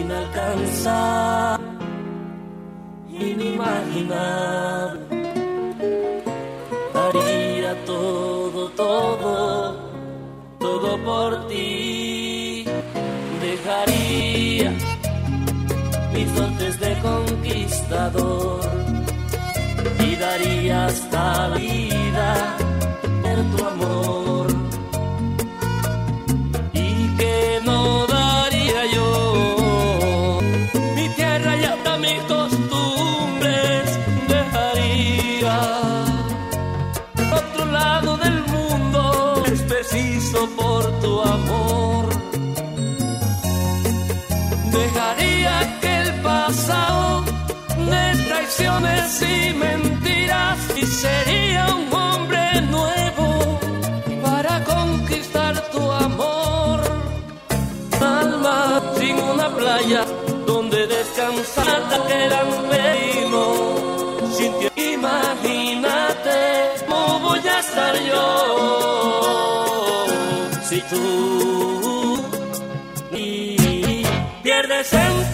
Inalcanzable, 0.00 1.64
inimaginable, 3.26 5.00
daría 6.94 7.72
todo, 7.86 8.60
todo, 8.82 9.76
todo 10.58 10.88
por 11.08 11.30
ti. 11.48 12.64
Dejaría 13.46 14.70
mis 16.12 16.28
dotes 16.38 16.74
de 16.84 16.92
conquistador 17.08 18.60
y 20.06 20.10
daría 20.16 20.86
hasta 20.86 21.48
la 21.48 21.58
de 48.56 48.64
traiciones 48.64 49.22
y 49.22 49.54
mentiras 49.54 50.58
y 50.76 50.86
sería 50.86 51.66
un 51.74 51.92
hombre 51.92 52.60
nuevo 52.62 53.58
para 54.22 54.62
conquistar 54.64 55.70
tu 55.70 55.90
amor. 55.90 56.80
Alma 58.00 58.82
sin 58.98 59.16
una 59.16 59.48
playa 59.56 60.04
donde 60.46 60.86
descansar 60.86 62.06
que 62.06 62.24
eran. 62.24 62.44
Sin 64.36 64.52
ti, 64.58 64.68
imagínate 64.94 66.72
cómo 66.88 67.20
voy 67.20 67.38
a 67.38 67.60
estar 67.60 67.94
yo 68.10 68.26
si 70.68 70.80
tú 70.90 72.20
y 73.12 74.02
pierdes 74.42 74.92
en 74.92 75.32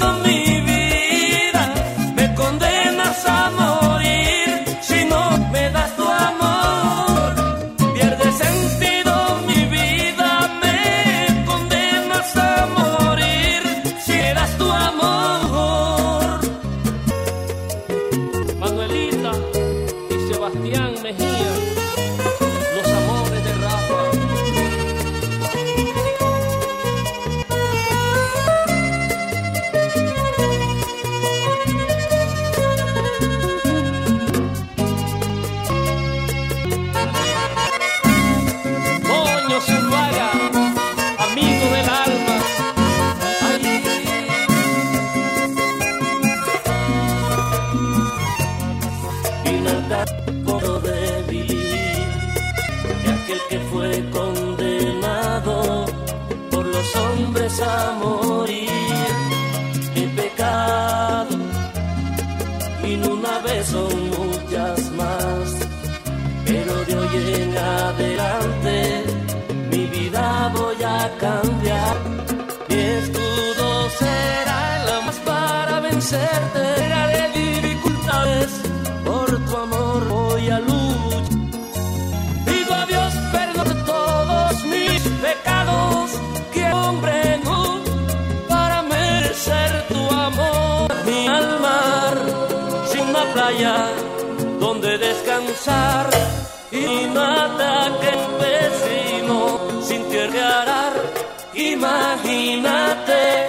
Imagínate 101.55 103.48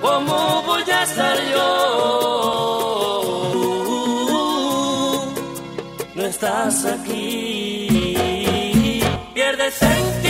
cómo 0.00 0.62
voy 0.62 0.82
a 0.90 1.02
estar 1.02 1.38
yo. 1.52 1.72
No 6.14 6.22
estás 6.24 6.84
aquí. 6.84 7.88
Pierde 9.34 9.70
sentido 9.70 10.21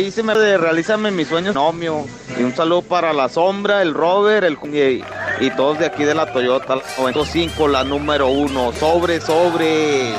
ahí 0.00 0.10
se 0.10 0.22
me 0.22 0.34
realízame 0.34 1.10
mis 1.10 1.28
sueños 1.28 1.54
nomio. 1.54 2.06
Y 2.38 2.42
un 2.42 2.54
saludo 2.54 2.82
para 2.82 3.12
la 3.12 3.28
sombra, 3.28 3.82
el 3.82 3.92
Robert, 3.92 4.46
el 4.46 4.56
y, 4.62 5.04
y 5.40 5.50
todos 5.50 5.78
de 5.78 5.86
aquí 5.86 6.04
de 6.04 6.14
la 6.14 6.32
Toyota, 6.32 6.76
la 6.76 6.82
95, 6.98 7.68
la 7.68 7.84
número 7.84 8.28
uno. 8.28 8.72
Sobre, 8.72 9.20
sobre. 9.20 10.14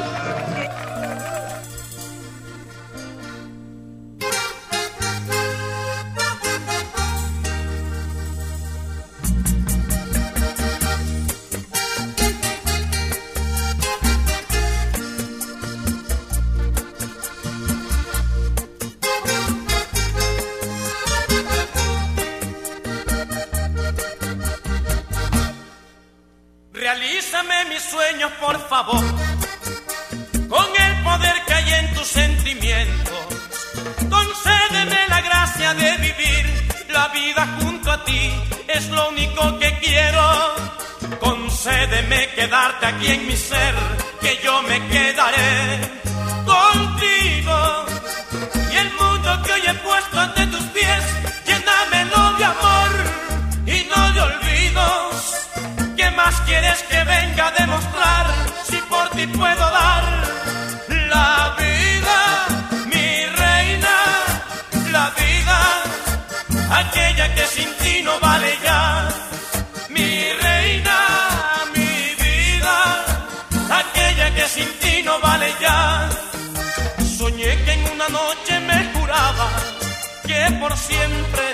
Por 80.62 80.78
siempre 80.78 81.46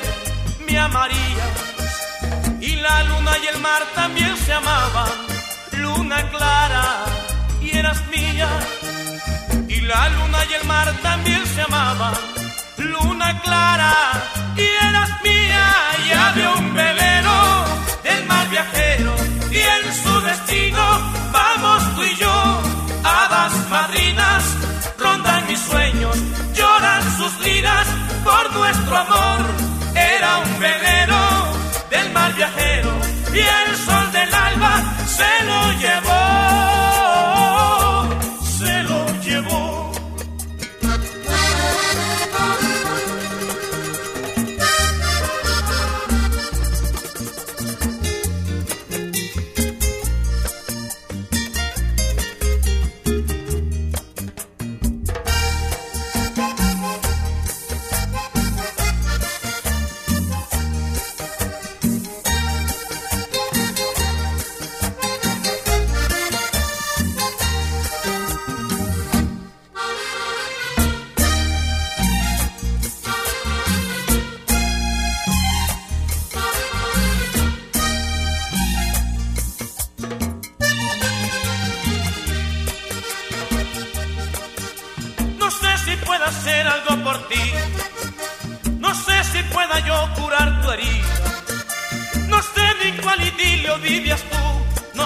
me 0.67 0.77
amarías 0.77 1.55
y 2.59 2.75
la 2.75 3.03
luna 3.05 3.31
y 3.41 3.47
el 3.47 3.59
mar 3.61 3.81
también 3.95 4.35
se 4.45 4.51
amaban, 4.51 5.09
luna 5.71 6.29
clara 6.29 7.05
y 7.61 7.77
eras 7.77 8.05
mía. 8.07 8.49
Y 9.69 9.79
la 9.79 10.09
luna 10.09 10.39
y 10.49 10.53
el 10.59 10.65
mar 10.65 10.93
también 11.01 11.41
se 11.53 11.61
amaban, 11.61 12.15
luna 12.77 13.41
clara 13.43 13.93
y 14.57 14.65
eras 14.89 15.11
mía. 15.23 15.67
Y 16.05 16.11
había 16.11 16.49
un 16.51 16.73
velero 16.73 17.37
del 18.03 18.25
mar 18.25 18.49
viajero 18.49 19.15
y 19.51 19.59
en 19.75 19.83
su 20.03 20.21
destino 20.21 20.86
amor. 28.97 29.39
Era 29.95 30.37
un 30.39 30.59
velero 30.59 31.21
del 31.89 32.11
mar 32.11 32.33
viajero 32.33 32.91
y 33.33 33.39
el 33.39 33.69
sol 33.85 34.11
del 34.11 34.33
alba 34.33 34.73
se 35.17 35.33
lo 35.49 35.59
llevó, 35.73 35.96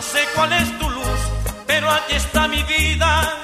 No 0.02 0.08
sé 0.08 0.28
cuál 0.34 0.52
es 0.54 0.80
tu 0.80 0.90
luz, 0.90 1.20
pero 1.68 1.88
aquí 1.92 2.16
está 2.16 2.48
mi 2.48 2.64
vida. 2.64 3.38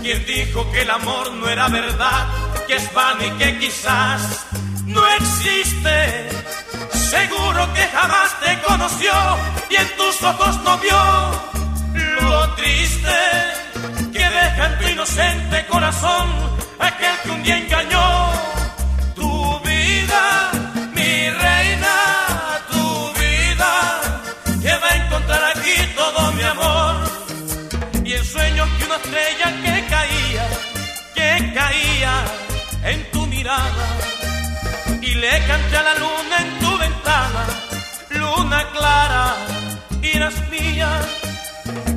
Quien 0.00 0.24
dijo 0.26 0.70
que 0.70 0.82
el 0.82 0.90
amor 0.90 1.32
no 1.32 1.48
era 1.48 1.66
verdad, 1.66 2.28
que 2.68 2.76
es 2.76 2.94
vano 2.94 3.24
y 3.26 3.30
que 3.30 3.58
quizás 3.58 4.46
no 4.86 5.04
existe. 5.08 6.28
Seguro 7.10 7.72
que 7.74 7.82
jamás 7.88 8.30
te 8.44 8.60
conoció 8.60 9.12
y 9.70 9.74
en 9.74 9.96
tus 9.96 10.22
ojos 10.22 10.62
no 10.62 10.78
vio 10.78 11.02
lo 12.20 12.54
triste 12.54 13.18
que 14.12 14.20
deja 14.20 14.66
en 14.66 14.78
tu 14.78 14.88
inocente 14.88 15.66
corazón 15.66 16.28
aquel 16.78 17.16
que 17.24 17.30
un 17.32 17.42
día 17.42 17.58
engañó 17.58 18.31
Y 28.62 28.68
sueños 28.68 28.78
que 28.78 28.84
una 28.84 28.96
estrella 28.96 29.48
que 29.62 29.86
caía, 29.86 30.48
que 31.14 31.52
caía 31.54 32.24
en 32.84 33.10
tu 33.10 33.26
mirada, 33.26 33.86
cante 35.46 35.76
la 35.82 35.94
luna 35.94 36.36
en 36.38 36.58
tu 36.58 36.78
ventana, 36.78 37.44
luna 38.10 38.70
clara, 38.70 39.34
eras 40.02 40.34
mía. 40.50 40.88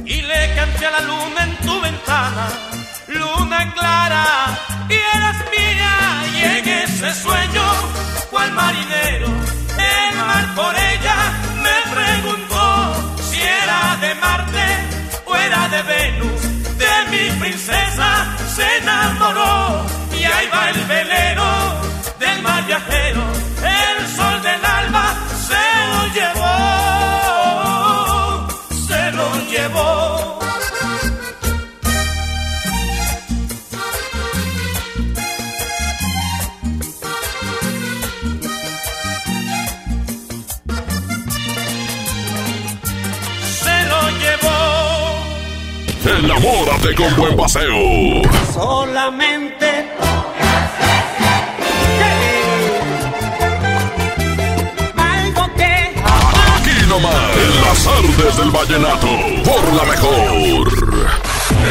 Y 0.06 0.22
le 0.22 0.56
canté 0.56 0.86
a 0.86 0.92
la 0.92 1.02
luna 1.02 1.44
en 1.44 1.56
tu 1.66 1.82
ventana, 1.82 2.48
luna 3.08 3.74
clara, 3.74 4.26
y 4.90 4.96
eras 5.18 5.38
mía. 5.52 5.92
Y 6.34 6.44
en 6.58 6.70
ese 6.84 7.14
sueño, 7.14 7.66
cual 8.32 8.52
marinero, 8.52 9.28
el 9.28 10.16
mar 10.18 10.56
por 10.56 10.74
ella 10.76 11.18
me 11.66 11.78
preguntó 11.96 13.18
si 13.30 13.42
era 13.42 13.98
de 14.02 14.16
Marte 14.16 14.68
o 15.26 15.36
era 15.36 15.68
de 15.70 15.82
Venus. 15.84 16.35
Mi 17.16 17.30
princesa 17.40 18.26
se 18.56 18.78
enamoró 18.78 19.86
y 20.20 20.24
ahí 20.26 20.48
va 20.54 20.70
el 20.70 20.82
velero 20.86 21.46
del 22.20 22.42
mar 22.42 22.66
viajero. 22.66 23.24
El 23.64 24.08
sol 24.16 24.42
del 24.42 24.66
alba 24.66 25.14
se 25.48 25.64
lo 25.92 26.02
llevó, 26.14 26.75
Enamórate 46.36 46.94
con 46.96 47.16
buen 47.16 47.36
paseo. 47.38 48.22
Solamente 48.54 49.88
algo 54.98 55.54
que 55.56 55.94
Aquí 56.58 56.88
nomás, 56.90 57.16
en 57.38 57.62
las 57.62 57.88
artes 57.88 58.38
del 58.38 58.52
vallenato, 58.52 59.08
por 59.46 59.74
la 59.74 59.84
mejor. 59.86 60.68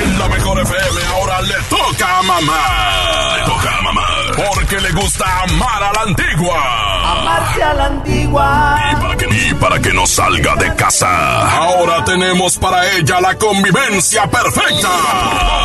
En 0.03 0.19
la 0.19 0.29
mejor 0.29 0.61
FM 0.61 1.01
ahora 1.13 1.43
le 1.43 1.57
toca 1.69 2.19
a 2.19 2.23
mamá. 2.23 3.37
Le 3.37 3.45
toca 3.45 3.79
a 3.79 3.83
mamá. 3.83 4.14
Porque 4.37 4.81
le 4.81 4.91
gusta 4.93 5.25
amar 5.43 5.83
a 5.83 5.93
la 5.93 6.01
antigua. 6.03 7.13
Amarse 7.13 7.63
a 7.63 7.75
la 7.75 7.87
antigua. 7.87 8.81
Y 8.91 8.97
para 8.97 9.17
que, 9.17 9.27
y 9.27 9.55
para 9.55 9.81
que 9.81 9.93
no 9.93 10.07
salga 10.07 10.57
de 10.57 10.75
casa. 10.75 11.57
Ahora 11.57 12.05
tenemos 12.05 12.59
para 12.59 12.91
ella 12.93 13.21
la 13.21 13.35
convivencia 13.37 14.29
perfecta. 14.29 14.89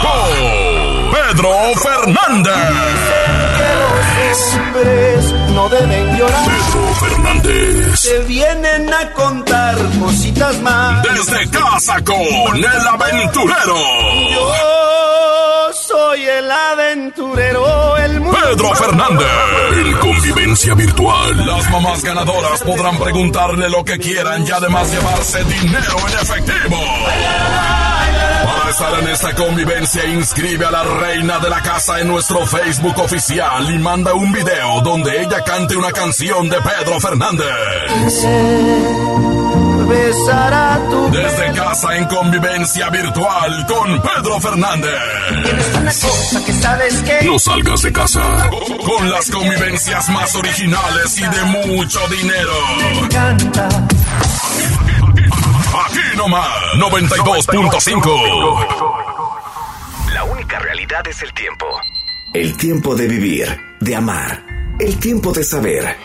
Con 0.02 1.12
Pedro 1.12 1.50
Fernández. 1.76 2.54
hombres 4.56 5.34
no 5.54 5.70
deben 5.70 6.18
llorar. 6.18 6.46
Pedro 6.46 6.94
Fernández. 7.00 8.02
Te 8.02 8.20
vienen 8.20 8.94
a 8.94 9.12
contar 9.14 9.76
cositas 10.00 10.60
más. 10.62 11.04
Desde 11.04 11.50
casa 11.50 12.04
con 12.04 12.58
el 12.58 12.88
aventurero. 12.88 13.76
Yo 14.32 15.49
soy 16.00 16.26
el 16.26 16.50
aventurero, 16.50 17.98
el 17.98 18.22
mundo. 18.22 18.38
Pedro 18.42 18.74
Fernández. 18.76 19.28
En 19.74 19.98
convivencia 19.98 20.74
virtual. 20.74 21.46
Las 21.46 21.70
mamás 21.70 22.02
ganadoras 22.04 22.64
podrán 22.64 22.98
preguntarle 22.98 23.70
lo 23.70 23.84
que 23.84 23.98
quieran 23.98 24.46
y 24.48 24.52
además 24.52 24.90
llevarse 24.92 25.44
dinero 25.44 25.98
en 26.08 26.14
efectivo. 26.14 26.78
Para 28.46 28.70
estar 28.70 29.00
en 29.00 29.08
esta 29.10 29.36
convivencia, 29.36 30.06
inscribe 30.06 30.66
a 30.66 30.72
la 30.72 30.84
reina 30.84 31.40
de 31.40 31.50
la 31.50 31.62
casa 31.62 32.00
en 32.00 32.08
nuestro 32.08 32.46
Facebook 32.46 32.98
oficial 33.00 33.70
y 33.70 33.78
manda 33.78 34.14
un 34.14 34.32
video 34.32 34.80
donde 34.82 35.22
ella 35.22 35.44
cante 35.44 35.76
una 35.76 35.92
canción 35.92 36.48
de 36.50 36.58
Pedro 36.62 37.00
Fernández. 37.02 37.46
Besar 39.90 40.54
a 40.54 40.78
tu 40.90 41.10
Desde 41.12 41.52
casa 41.54 41.98
en 41.98 42.06
convivencia 42.06 42.90
virtual 42.90 43.66
con 43.68 44.02
Pedro 44.02 44.40
Fernández. 44.40 44.94
una 45.80 45.92
cosa 45.92 46.46
que 46.46 46.54
sabes 46.54 46.94
que 47.02 47.22
No 47.26 47.38
salgas 47.40 47.82
de 47.82 47.92
casa. 47.92 48.50
Con 48.86 49.10
las 49.10 49.30
convivencias 49.32 50.08
más 50.10 50.36
originales 50.36 51.18
y 51.18 51.24
de 51.24 51.42
mucho 51.44 52.00
dinero. 52.08 52.54
encanta. 53.04 53.68
Aquí 55.86 56.00
nomás, 56.18 56.48
92.5. 56.78 58.66
La 60.14 60.24
única 60.26 60.60
realidad 60.60 61.08
es 61.08 61.22
el 61.24 61.34
tiempo. 61.34 61.66
El 62.34 62.56
tiempo 62.58 62.94
de 62.96 63.08
vivir, 63.08 63.60
de 63.80 63.96
amar, 63.96 64.44
el 64.80 65.00
tiempo 65.00 65.32
de 65.32 65.44
saber. 65.44 65.98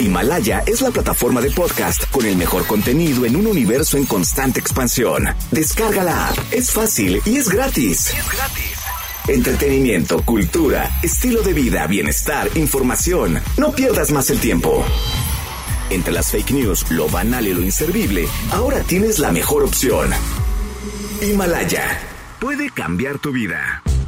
Himalaya 0.00 0.62
es 0.66 0.82
la 0.82 0.90
plataforma 0.90 1.40
de 1.40 1.50
podcast 1.50 2.10
con 2.10 2.26
el 2.26 2.36
mejor 2.36 2.66
contenido 2.66 3.24
en 3.24 3.36
un 3.36 3.46
universo 3.46 3.96
en 3.96 4.04
constante 4.04 4.60
expansión. 4.60 5.26
Descarga 5.50 6.04
la 6.04 6.28
app, 6.28 6.38
es 6.50 6.70
fácil 6.70 7.22
y 7.24 7.36
es 7.36 7.48
gratis. 7.48 8.12
Entretenimiento, 9.26 10.22
cultura, 10.22 10.98
estilo 11.02 11.42
de 11.42 11.54
vida, 11.54 11.86
bienestar, 11.86 12.48
información. 12.56 13.40
No 13.56 13.72
pierdas 13.72 14.12
más 14.12 14.28
el 14.30 14.38
tiempo. 14.38 14.84
Entre 15.88 16.12
las 16.12 16.30
fake 16.30 16.50
news, 16.50 16.90
lo 16.90 17.08
banal 17.08 17.46
y 17.46 17.54
lo 17.54 17.62
inservible, 17.62 18.28
ahora 18.50 18.80
tienes 18.80 19.18
la 19.18 19.32
mejor 19.32 19.64
opción. 19.64 20.10
Himalaya 21.22 22.00
puede 22.38 22.70
cambiar 22.70 23.18
tu 23.18 23.32
vida. 23.32 23.82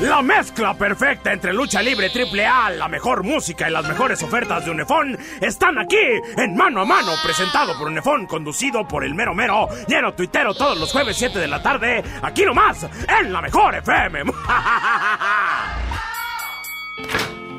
La 0.00 0.22
mezcla 0.22 0.72
perfecta 0.72 1.30
entre 1.30 1.52
lucha 1.52 1.82
libre 1.82 2.08
triple 2.08 2.46
A, 2.46 2.70
la 2.70 2.88
mejor 2.88 3.22
música 3.22 3.68
y 3.68 3.72
las 3.72 3.86
mejores 3.86 4.22
ofertas 4.22 4.64
de 4.64 4.70
Unefón 4.70 5.18
están 5.42 5.78
aquí 5.78 5.98
en 6.38 6.56
Mano 6.56 6.80
a 6.80 6.84
Mano, 6.86 7.12
presentado 7.22 7.76
por 7.78 7.88
Unefón, 7.88 8.26
conducido 8.26 8.88
por 8.88 9.04
el 9.04 9.14
mero 9.14 9.34
mero, 9.34 9.68
lleno 9.88 10.14
tuitero 10.14 10.54
todos 10.54 10.78
los 10.78 10.90
jueves 10.90 11.18
7 11.18 11.38
de 11.38 11.48
la 11.48 11.62
tarde, 11.62 12.02
aquí 12.22 12.46
nomás, 12.46 12.86
en 13.20 13.30
la 13.30 13.42
mejor 13.42 13.74
FM. 13.74 14.22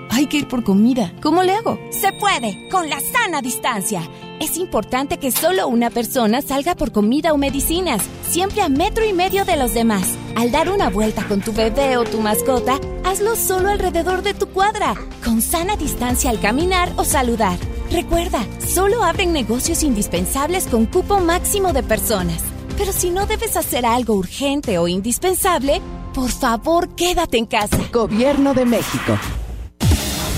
Hay 0.09 0.25
que 0.27 0.37
ir 0.37 0.47
por 0.47 0.63
comida. 0.63 1.13
¿Cómo 1.21 1.43
le 1.43 1.53
hago? 1.53 1.79
Se 1.91 2.11
puede, 2.11 2.67
con 2.69 2.89
la 2.89 2.99
sana 2.99 3.41
distancia. 3.41 4.01
Es 4.39 4.57
importante 4.57 5.19
que 5.19 5.31
solo 5.31 5.67
una 5.67 5.91
persona 5.91 6.41
salga 6.41 6.73
por 6.75 6.91
comida 6.91 7.33
o 7.33 7.37
medicinas, 7.37 8.01
siempre 8.27 8.63
a 8.63 8.69
metro 8.69 9.05
y 9.05 9.13
medio 9.13 9.45
de 9.45 9.57
los 9.57 9.75
demás. 9.75 10.17
Al 10.35 10.51
dar 10.51 10.69
una 10.69 10.89
vuelta 10.89 11.25
con 11.27 11.41
tu 11.41 11.53
bebé 11.53 11.97
o 11.97 12.03
tu 12.03 12.19
mascota, 12.21 12.79
hazlo 13.03 13.35
solo 13.35 13.69
alrededor 13.69 14.23
de 14.23 14.33
tu 14.33 14.47
cuadra, 14.47 14.95
con 15.23 15.41
sana 15.41 15.75
distancia 15.75 16.29
al 16.29 16.39
caminar 16.39 16.91
o 16.95 17.03
saludar. 17.03 17.57
Recuerda, 17.91 18.45
solo 18.65 19.03
abren 19.03 19.33
negocios 19.33 19.83
indispensables 19.83 20.67
con 20.67 20.85
cupo 20.85 21.19
máximo 21.19 21.73
de 21.73 21.83
personas. 21.83 22.41
Pero 22.77 22.93
si 22.93 23.09
no 23.09 23.25
debes 23.27 23.57
hacer 23.57 23.85
algo 23.85 24.15
urgente 24.15 24.77
o 24.77 24.87
indispensable, 24.87 25.81
por 26.13 26.31
favor 26.31 26.95
quédate 26.95 27.37
en 27.37 27.45
casa. 27.45 27.77
Gobierno 27.91 28.53
de 28.53 28.65
México. 28.65 29.17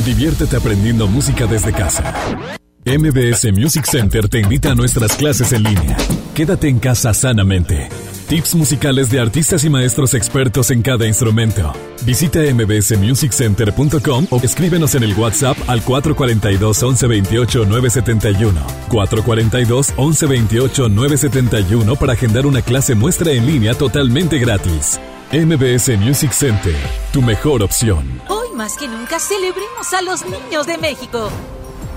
Diviértete 0.05 0.57
aprendiendo 0.57 1.07
música 1.07 1.45
desde 1.45 1.71
casa. 1.71 2.13
MBS 2.85 3.53
Music 3.53 3.85
Center 3.85 4.27
te 4.27 4.39
invita 4.39 4.71
a 4.71 4.75
nuestras 4.75 5.15
clases 5.15 5.53
en 5.53 5.63
línea. 5.63 5.95
Quédate 6.33 6.67
en 6.67 6.79
casa 6.79 7.13
sanamente. 7.13 7.87
Tips 8.27 8.55
musicales 8.55 9.09
de 9.09 9.19
artistas 9.19 9.63
y 9.63 9.69
maestros 9.69 10.13
expertos 10.13 10.71
en 10.71 10.81
cada 10.81 11.05
instrumento. 11.05 11.73
Visita 12.05 12.39
mbsmusiccenter.com 12.39 14.27
o 14.29 14.37
escríbenos 14.41 14.95
en 14.95 15.03
el 15.03 15.13
WhatsApp 15.13 15.57
al 15.67 15.83
442 15.83 16.83
1128 16.83 17.65
971. 17.65 18.61
442 18.89 19.89
1128 19.97 20.89
971 20.89 21.95
para 21.95 22.13
agendar 22.13 22.45
una 22.45 22.61
clase 22.61 22.95
muestra 22.95 23.31
en 23.31 23.45
línea 23.45 23.73
totalmente 23.73 24.39
gratis. 24.39 24.99
MBS 25.31 25.97
Music 25.97 26.31
Center, 26.31 26.75
tu 27.11 27.21
mejor 27.21 27.63
opción. 27.63 28.21
Hoy 28.29 28.49
más 28.55 28.77
que 28.77 28.87
nunca 28.87 29.19
celebremos 29.19 29.93
a 29.93 30.01
los 30.01 30.23
niños 30.25 30.67
de 30.67 30.77
México. 30.77 31.29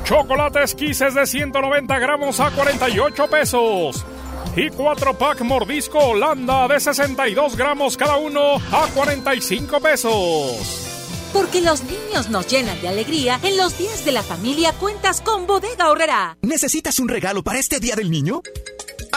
Chocolates 0.05 0.75
Kisses 0.75 1.15
de 1.15 1.27
190 1.27 1.99
gramos 1.99 2.41
a 2.41 2.51
48 2.51 3.27
pesos. 3.29 4.07
Y 4.55 4.71
4 4.71 5.19
pack 5.19 5.41
mordisco 5.43 5.99
Holanda 5.99 6.69
de 6.69 6.81
62 6.81 7.57
gramos 7.57 7.97
cada 7.97 8.17
uno 8.17 8.57
a 8.57 8.87
45 8.95 9.81
pesos. 9.81 10.87
Porque 11.33 11.61
los 11.61 11.83
niños 11.85 12.31
nos 12.31 12.47
llenan 12.47 12.81
de 12.81 12.89
alegría, 12.89 13.39
en 13.43 13.57
los 13.57 13.77
días 13.77 14.05
de 14.05 14.13
la 14.13 14.23
familia 14.23 14.73
cuentas 14.73 15.21
con 15.21 15.47
Bodega 15.47 15.91
Horrera. 15.91 16.39
¿Necesitas 16.41 16.99
un 16.99 17.09
regalo 17.09 17.43
para 17.43 17.59
este 17.59 17.81
Día 17.81 17.95
del 17.97 18.11
Niño? 18.11 18.41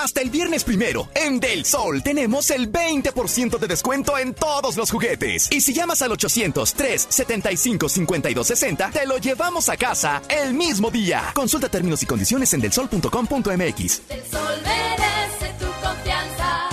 Hasta 0.01 0.21
el 0.21 0.29
viernes 0.29 0.63
primero, 0.63 1.09
en 1.13 1.41
Del 1.41 1.65
Sol 1.65 2.01
tenemos 2.01 2.51
el 2.51 2.71
20% 2.71 3.59
de 3.59 3.67
descuento 3.67 4.17
en 4.17 4.33
todos 4.33 4.77
los 4.77 4.91
juguetes. 4.91 5.51
Y 5.51 5.59
si 5.59 5.73
llamas 5.73 6.01
al 6.01 6.11
800-375-5260, 6.11 8.93
te 8.93 9.05
lo 9.05 9.17
llevamos 9.17 9.67
a 9.67 9.75
casa 9.75 10.21
el 10.29 10.53
mismo 10.53 10.89
día. 10.89 11.33
Consulta 11.35 11.67
términos 11.67 12.01
y 12.01 12.05
condiciones 12.05 12.53
en 12.53 12.61
delsol.com.mx. 12.61 14.07
Del 14.07 14.23
Sol 14.31 14.61
merece 14.63 15.53
tu 15.59 15.65
confianza. 15.85 16.69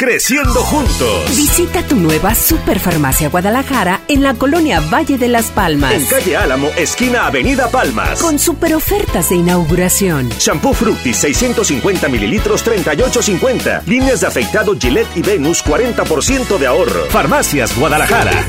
Creciendo 0.00 0.60
juntos. 0.62 1.36
Visita 1.36 1.86
tu 1.86 1.96
nueva 1.96 2.34
Superfarmacia 2.34 3.28
Guadalajara 3.28 4.00
en 4.08 4.22
la 4.22 4.32
colonia 4.32 4.80
Valle 4.80 5.18
de 5.18 5.28
las 5.28 5.50
Palmas. 5.50 5.92
En 5.92 6.06
calle 6.06 6.38
Álamo, 6.38 6.68
esquina 6.78 7.26
Avenida 7.26 7.70
Palmas. 7.70 8.22
Con 8.22 8.38
super 8.38 8.74
ofertas 8.74 9.28
de 9.28 9.36
inauguración. 9.36 10.30
Shampoo 10.38 10.72
Fructis 10.72 11.18
650 11.18 12.08
mililitros 12.08 12.64
38.50. 12.64 13.84
Líneas 13.84 14.22
de 14.22 14.28
afeitado 14.28 14.74
Gillette 14.74 15.14
y 15.18 15.20
Venus 15.20 15.62
40% 15.62 16.56
de 16.56 16.66
ahorro. 16.66 17.04
Farmacias 17.10 17.78
Guadalajara. 17.78 18.46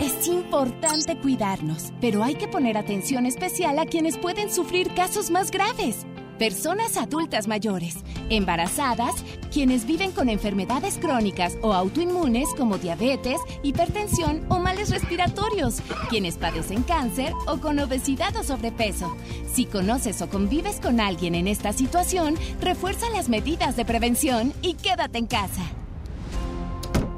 Es 0.00 0.26
importante 0.26 1.18
cuidarnos, 1.18 1.92
pero 2.00 2.24
hay 2.24 2.36
que 2.36 2.48
poner 2.48 2.78
atención 2.78 3.26
especial 3.26 3.78
a 3.78 3.84
quienes 3.84 4.16
pueden 4.16 4.50
sufrir 4.50 4.94
casos 4.94 5.30
más 5.30 5.50
graves. 5.50 6.06
Personas 6.38 6.96
adultas 6.96 7.46
mayores, 7.46 7.98
embarazadas, 8.28 9.14
quienes 9.52 9.86
viven 9.86 10.10
con 10.10 10.28
enfermedades 10.28 10.98
crónicas 10.98 11.56
o 11.62 11.72
autoinmunes 11.72 12.48
como 12.56 12.78
diabetes, 12.78 13.40
hipertensión 13.62 14.44
o 14.48 14.58
males 14.58 14.90
respiratorios, 14.90 15.76
quienes 16.10 16.36
padecen 16.36 16.82
cáncer 16.82 17.32
o 17.46 17.58
con 17.58 17.78
obesidad 17.78 18.36
o 18.36 18.42
sobrepeso. 18.42 19.16
Si 19.52 19.64
conoces 19.64 20.20
o 20.22 20.28
convives 20.28 20.80
con 20.80 21.00
alguien 21.00 21.36
en 21.36 21.46
esta 21.46 21.72
situación, 21.72 22.34
refuerza 22.60 23.08
las 23.10 23.28
medidas 23.28 23.76
de 23.76 23.84
prevención 23.84 24.52
y 24.60 24.74
quédate 24.74 25.18
en 25.18 25.26
casa. 25.26 25.62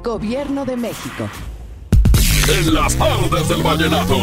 Gobierno 0.03 0.63
de 0.63 0.77
México. 0.77 1.27
En 2.47 2.73
las 2.73 2.95
tardes 2.95 3.49
del 3.49 3.61
vallenato, 3.61 4.15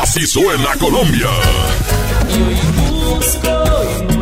así 0.00 0.26
suena 0.26 0.76
Colombia. 0.78 1.28
Busco 3.18 4.19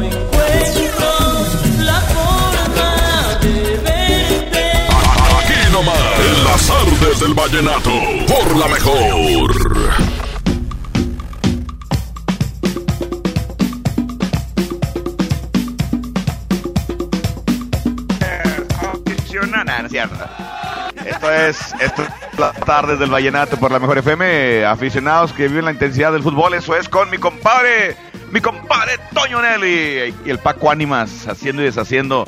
y 0.99 1.03
no 1.03 1.39
encuentro 1.39 1.83
la 1.85 2.01
forma 2.01 3.39
de 3.41 3.79
verte. 3.85 4.73
Aquí 5.39 5.73
nomás, 5.73 5.97
en 6.21 6.45
las 6.45 6.67
tardes 6.67 7.21
del 7.21 7.35
vallenato, 7.35 7.91
por 8.27 8.57
la 8.57 8.69
mejor. 8.69 10.19
No, 19.51 19.65
no, 19.65 19.81
no 19.81 19.87
es 19.87 19.93
cierto. 19.93 20.17
Esto 21.05 21.33
es, 21.33 21.75
esto 21.81 22.03
es 22.03 22.39
las 22.39 22.55
tardes 22.61 22.99
del 22.99 23.11
Vallenato 23.11 23.57
por 23.57 23.73
la 23.73 23.79
mejor 23.79 23.99
FM. 23.99 24.65
Aficionados 24.65 25.33
que 25.33 25.49
viven 25.49 25.65
la 25.65 25.73
intensidad 25.73 26.13
del 26.13 26.23
fútbol, 26.23 26.55
eso 26.55 26.77
es 26.77 26.89
con 26.89 27.11
mi 27.11 27.19
compadre, 27.19 27.97
mi 28.31 28.41
compadre 28.41 28.93
Toño 29.15 29.41
Nelly 29.41 30.15
y 30.25 30.31
el 30.31 30.39
Paco 30.39 30.71
Ánimas 30.71 31.27
haciendo 31.29 31.63
y 31.63 31.67
deshaciendo 31.67 32.27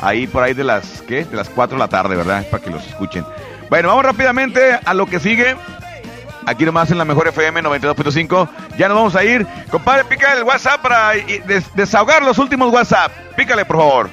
ahí 0.00 0.26
por 0.26 0.42
ahí 0.42 0.54
de 0.54 0.64
las, 0.64 1.02
¿qué? 1.06 1.24
De 1.24 1.36
las 1.36 1.48
4 1.48 1.76
de 1.76 1.80
la 1.80 1.88
tarde, 1.88 2.16
¿verdad? 2.16 2.46
Para 2.50 2.62
que 2.62 2.70
los 2.70 2.86
escuchen. 2.86 3.24
Bueno, 3.70 3.88
vamos 3.88 4.04
rápidamente 4.04 4.78
a 4.84 4.94
lo 4.94 5.06
que 5.06 5.20
sigue. 5.20 5.56
Aquí 6.44 6.64
nomás 6.64 6.90
en 6.90 6.98
la 6.98 7.04
mejor 7.04 7.28
FM 7.28 7.62
92.5. 7.62 8.48
Ya 8.76 8.88
nos 8.88 8.96
vamos 8.96 9.14
a 9.16 9.22
ir. 9.24 9.46
Compadre, 9.70 10.04
pícale 10.04 10.40
el 10.40 10.44
WhatsApp 10.44 10.82
para 10.82 11.12
des 11.46 11.64
desahogar 11.74 12.22
los 12.22 12.38
últimos 12.38 12.72
WhatsApp. 12.72 13.12
Pícale, 13.36 13.64
por 13.64 13.76
favor. 13.76 14.10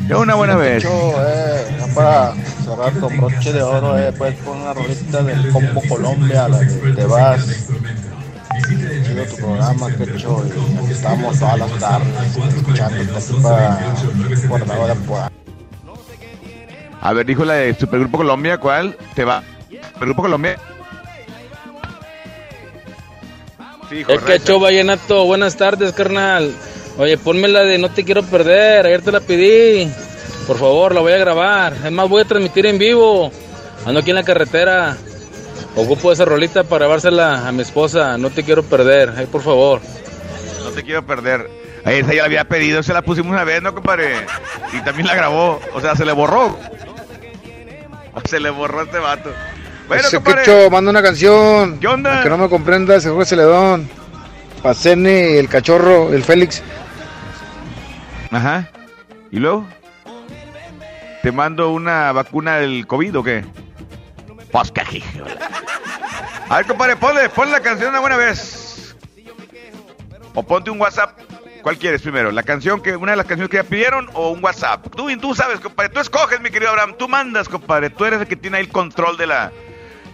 De 0.00 0.14
una 0.14 0.34
buena 0.34 0.56
vez. 0.56 0.84
eh, 0.84 1.76
ya 1.78 1.94
para 1.94 2.34
cerrar 2.64 2.92
con 3.00 3.16
broche 3.16 3.52
de 3.52 3.62
oro, 3.62 3.96
eh, 3.98 4.12
pues 4.16 4.36
una 4.46 4.72
rolita 4.74 5.22
del 5.22 5.50
Combo 5.50 5.82
Colombia, 5.88 6.48
la 6.48 6.58
de 6.58 7.06
Vas. 7.06 7.68
Chido 8.62 9.24
tu 9.24 9.36
programa, 9.36 9.88
y 9.90 9.92
aquí 9.92 10.92
estamos 10.92 11.38
todas 11.38 11.58
las 11.58 11.78
tardes 11.78 13.32
para 13.42 13.78
Guardado 14.48 14.86
de 14.86 14.92
Apodaca. 14.92 15.32
A 17.00 17.12
ver, 17.12 17.26
dijo 17.26 17.44
la 17.44 17.54
de 17.54 17.74
Supergrupo 17.74 18.18
Colombia, 18.18 18.58
¿cuál? 18.58 18.96
Te 19.14 19.24
va. 19.24 19.42
Supergrupo 19.92 20.22
Colombia. 20.22 20.58
Sí, 23.88 24.04
Es 24.08 24.20
que 24.22 24.40
show 24.40 24.58
vallenato, 24.58 25.24
buenas 25.24 25.56
tardes, 25.56 25.92
carnal. 25.92 26.52
Oye, 26.98 27.18
ponme 27.18 27.46
la 27.46 27.62
de 27.62 27.78
No 27.78 27.90
te 27.90 28.04
quiero 28.04 28.22
perder, 28.22 28.86
ayer 28.86 29.02
te 29.02 29.12
la 29.12 29.20
pedí. 29.20 29.88
Por 30.46 30.58
favor, 30.58 30.94
la 30.94 31.00
voy 31.00 31.12
a 31.12 31.18
grabar. 31.18 31.74
Es 31.84 31.92
más, 31.92 32.08
voy 32.08 32.22
a 32.22 32.24
transmitir 32.24 32.66
en 32.66 32.78
vivo. 32.78 33.30
Ando 33.84 34.00
aquí 34.00 34.10
en 34.10 34.16
la 34.16 34.24
carretera. 34.24 34.96
Ocupo 35.76 36.10
esa 36.10 36.24
rolita 36.24 36.64
para 36.64 36.86
grabársela 36.86 37.46
a 37.46 37.52
mi 37.52 37.60
esposa. 37.60 38.16
No 38.16 38.30
te 38.30 38.42
quiero 38.42 38.62
perder, 38.62 39.12
ay, 39.16 39.26
por 39.26 39.42
favor. 39.42 39.80
No 40.64 40.70
te 40.70 40.82
quiero 40.82 41.04
perder. 41.04 41.50
Ahí 41.84 41.98
esa 41.98 42.14
ya 42.14 42.22
la 42.22 42.24
había 42.24 42.44
pedido, 42.44 42.82
se 42.82 42.92
la 42.92 43.02
pusimos 43.02 43.30
una 43.30 43.44
vez, 43.44 43.62
¿no, 43.62 43.74
compadre? 43.74 44.14
Y 44.72 44.80
también 44.80 45.06
la 45.06 45.14
grabó. 45.14 45.60
O 45.74 45.80
sea, 45.80 45.94
se 45.94 46.04
le 46.04 46.12
borró. 46.12 46.58
Se 48.24 48.40
le 48.40 48.50
borró 48.50 48.80
a 48.80 48.84
este 48.84 48.98
vato. 48.98 49.30
Bueno, 49.86 50.02
Ese. 50.02 50.20
Quecho, 50.20 50.70
manda 50.70 50.90
una 50.90 51.02
canción. 51.02 51.78
¿Qué 51.78 51.86
onda? 51.86 52.14
Aunque 52.14 52.30
no 52.30 52.38
me 52.38 52.48
comprendas, 52.48 53.04
el 53.04 53.12
Jorge 53.12 53.26
Celedón. 53.26 53.88
Pacene, 54.62 55.38
el 55.38 55.48
cachorro, 55.48 56.12
el 56.12 56.24
Félix. 56.24 56.62
Ajá. 58.30 58.68
¿Y 59.30 59.38
luego? 59.38 59.66
¿Te 61.22 61.30
mando 61.30 61.70
una 61.70 62.10
vacuna 62.12 62.56
del 62.56 62.86
COVID 62.86 63.18
o 63.18 63.22
qué? 63.22 63.44
Pues 64.50 64.72
que 64.72 64.96
hijo. 64.96 65.24
A 66.48 66.58
ver, 66.58 66.66
compadre, 66.66 66.96
ponle, 66.96 67.28
ponle 67.28 67.52
la 67.52 67.60
canción 67.60 67.90
una 67.90 68.00
buena 68.00 68.16
vez. 68.16 68.96
O 70.34 70.42
ponte 70.42 70.70
un 70.70 70.80
WhatsApp. 70.80 71.18
¿Cuál 71.62 71.78
quieres 71.78 72.02
primero? 72.02 72.30
¿La 72.30 72.44
canción 72.44 72.80
que, 72.80 72.94
una 72.94 73.12
de 73.12 73.16
las 73.16 73.26
canciones 73.26 73.50
que 73.50 73.56
ya 73.56 73.64
pidieron 73.64 74.08
o 74.12 74.30
un 74.30 74.44
WhatsApp? 74.44 74.86
Tú, 74.94 75.08
tú 75.18 75.34
sabes, 75.34 75.58
compadre. 75.58 75.88
Tú 75.88 75.98
escoges, 75.98 76.40
mi 76.40 76.50
querido 76.50 76.70
Abraham. 76.70 76.94
Tú 76.96 77.08
mandas, 77.08 77.48
compadre. 77.48 77.90
Tú 77.90 78.04
eres 78.04 78.20
el 78.20 78.28
que 78.28 78.36
tiene 78.36 78.58
ahí 78.58 78.64
el 78.64 78.70
control 78.70 79.16
de 79.16 79.26
la, 79.26 79.50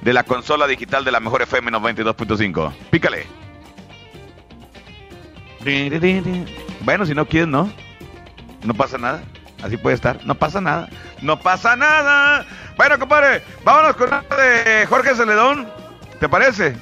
de 0.01 0.12
la 0.14 0.22
consola 0.22 0.66
digital 0.66 1.05
de 1.05 1.11
la 1.11 1.20
mejor 1.20 1.43
FM 1.43 1.70
92.5. 1.70 2.72
Pícale. 2.91 3.26
Bueno, 6.80 7.05
si 7.05 7.14
no 7.14 7.26
quieres, 7.26 7.49
no. 7.49 7.70
No 8.64 8.72
pasa 8.72 8.97
nada. 8.97 9.22
Así 9.62 9.76
puede 9.76 9.97
estar. 9.97 10.24
No 10.24 10.35
pasa 10.37 10.62
nada. 10.62 10.89
No 11.20 11.39
pasa 11.39 11.76
nada. 11.76 12.47
Bueno, 12.78 12.99
compadre, 12.99 13.43
vámonos 13.64 13.97
con 13.97 14.09
la 14.09 14.24
de 14.37 14.87
Jorge 14.87 15.14
Celedón. 15.14 15.82
¿Te 16.22 16.28
parece? 16.28 16.76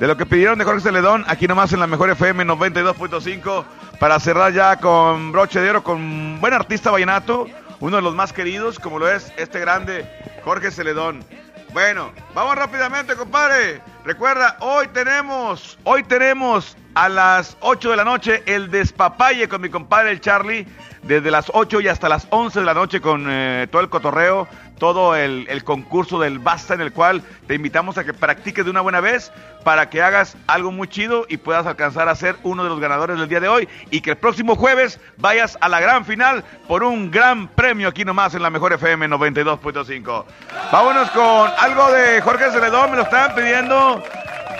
De 0.00 0.08
lo 0.08 0.16
que 0.16 0.26
pidieron 0.26 0.58
de 0.58 0.64
Jorge 0.64 0.80
Celedón, 0.80 1.24
aquí 1.28 1.46
nomás 1.46 1.72
en 1.72 1.78
la 1.78 1.86
mejor 1.86 2.10
FM 2.10 2.44
92.5, 2.46 3.64
para 4.00 4.18
cerrar 4.18 4.52
ya 4.52 4.78
con 4.78 5.30
broche 5.30 5.60
de 5.60 5.70
oro, 5.70 5.84
con 5.84 6.40
buen 6.40 6.52
artista 6.52 6.90
vallenato, 6.90 7.46
uno 7.78 7.98
de 7.98 8.02
los 8.02 8.16
más 8.16 8.32
queridos, 8.32 8.80
como 8.80 8.98
lo 8.98 9.08
es 9.08 9.32
este 9.36 9.60
grande 9.60 10.04
Jorge 10.42 10.72
Celedón. 10.72 11.24
Bueno, 11.72 12.10
vamos 12.34 12.56
rápidamente, 12.56 13.14
compadre. 13.14 13.80
Recuerda, 14.04 14.56
hoy 14.58 14.88
tenemos, 14.88 15.78
hoy 15.84 16.02
tenemos 16.02 16.76
a 16.94 17.08
las 17.08 17.56
8 17.60 17.90
de 17.92 17.96
la 17.96 18.04
noche 18.04 18.42
el 18.46 18.68
despapalle 18.68 19.48
con 19.48 19.60
mi 19.60 19.70
compadre 19.70 20.10
el 20.10 20.20
Charlie, 20.20 20.66
desde 21.04 21.30
las 21.30 21.52
8 21.54 21.82
y 21.82 21.86
hasta 21.86 22.08
las 22.08 22.26
11 22.30 22.58
de 22.58 22.66
la 22.66 22.74
noche 22.74 23.00
con 23.00 23.26
eh, 23.28 23.68
todo 23.70 23.80
el 23.80 23.88
cotorreo, 23.88 24.48
todo 24.82 25.14
el, 25.14 25.62
concurso 25.62 26.18
del 26.18 26.40
Basta 26.40 26.74
en 26.74 26.80
el 26.80 26.92
cual 26.92 27.22
te 27.46 27.54
invitamos 27.54 27.98
a 27.98 28.04
que 28.04 28.12
practiques 28.12 28.64
de 28.64 28.70
una 28.72 28.80
buena 28.80 29.00
vez 29.00 29.30
para 29.62 29.88
que 29.88 30.02
hagas 30.02 30.36
algo 30.48 30.72
muy 30.72 30.88
chido 30.88 31.24
y 31.28 31.36
puedas 31.36 31.66
alcanzar 31.66 32.08
a 32.08 32.16
ser 32.16 32.34
uno 32.42 32.64
de 32.64 32.68
los 32.68 32.80
ganadores 32.80 33.16
del 33.16 33.28
día 33.28 33.38
de 33.38 33.46
hoy 33.46 33.68
y 33.92 34.00
que 34.00 34.10
el 34.10 34.16
próximo 34.16 34.56
jueves 34.56 34.98
vayas 35.18 35.56
a 35.60 35.68
la 35.68 35.78
gran 35.78 36.04
final 36.04 36.42
por 36.66 36.82
un 36.82 37.12
gran 37.12 37.46
premio 37.46 37.86
aquí 37.86 38.04
nomás 38.04 38.34
en 38.34 38.42
la 38.42 38.50
mejor 38.50 38.72
FM 38.72 39.06
92.5. 39.06 40.24
Vámonos 40.72 41.10
con 41.12 41.48
algo 41.60 41.92
de 41.92 42.20
Jorge 42.20 42.50
Celedón, 42.50 42.90
me 42.90 42.96
lo 42.96 43.04
estaban 43.04 43.36
pidiendo 43.36 44.02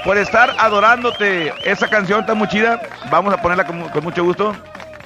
por 0.04 0.16
estar 0.18 0.54
adorándote. 0.56 1.52
Esa 1.64 1.88
canción 1.88 2.20
está 2.20 2.34
muy 2.34 2.46
chida, 2.46 2.80
vamos 3.10 3.34
a 3.34 3.42
ponerla 3.42 3.66
con, 3.66 3.88
con 3.88 4.04
mucho 4.04 4.22
gusto. 4.22 4.54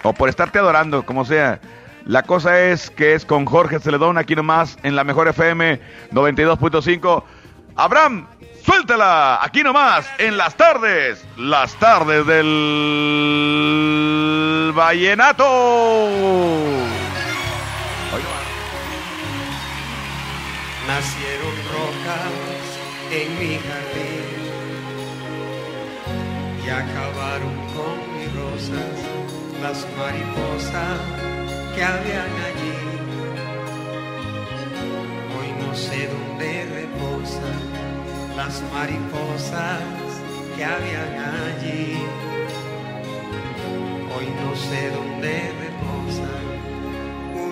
O 0.02 0.12
por 0.12 0.28
estarte 0.28 0.58
adorando, 0.58 1.06
como 1.06 1.24
sea. 1.24 1.58
La 2.06 2.22
cosa 2.22 2.60
es 2.60 2.88
que 2.90 3.14
es 3.14 3.24
con 3.24 3.44
Jorge 3.46 3.80
Celedón 3.80 4.16
aquí 4.16 4.36
nomás 4.36 4.78
en 4.84 4.94
la 4.94 5.02
mejor 5.02 5.26
FM 5.26 5.80
92.5. 6.12 7.24
Abraham, 7.74 8.28
suéltala 8.64 9.40
aquí 9.42 9.64
nomás 9.64 10.06
en 10.18 10.36
las 10.36 10.56
tardes. 10.56 11.26
Las 11.36 11.74
tardes 11.74 12.24
del 12.26 12.46
vallenato. 14.72 15.44
Nacieron 20.86 21.56
rocas 21.72 22.30
en 23.10 23.38
mi 23.40 23.58
jardín 23.58 24.22
y 26.64 26.68
acabaron 26.70 27.56
con 27.74 27.98
mis 28.16 28.32
rosas 28.32 28.94
las 29.60 29.84
mariposas 29.98 31.35
que 31.76 31.84
habían 31.84 32.32
allí. 32.48 32.78
Hoy 35.36 35.48
no 35.62 35.74
sé 35.76 36.08
dónde 36.08 36.64
reposan 36.80 37.60
las 38.34 38.62
mariposas 38.72 39.82
que 40.56 40.64
habían 40.64 41.12
allí. 41.48 41.98
Hoy 44.14 44.26
no 44.42 44.56
sé 44.56 44.90
dónde 44.90 45.52
reposan. 45.64 46.46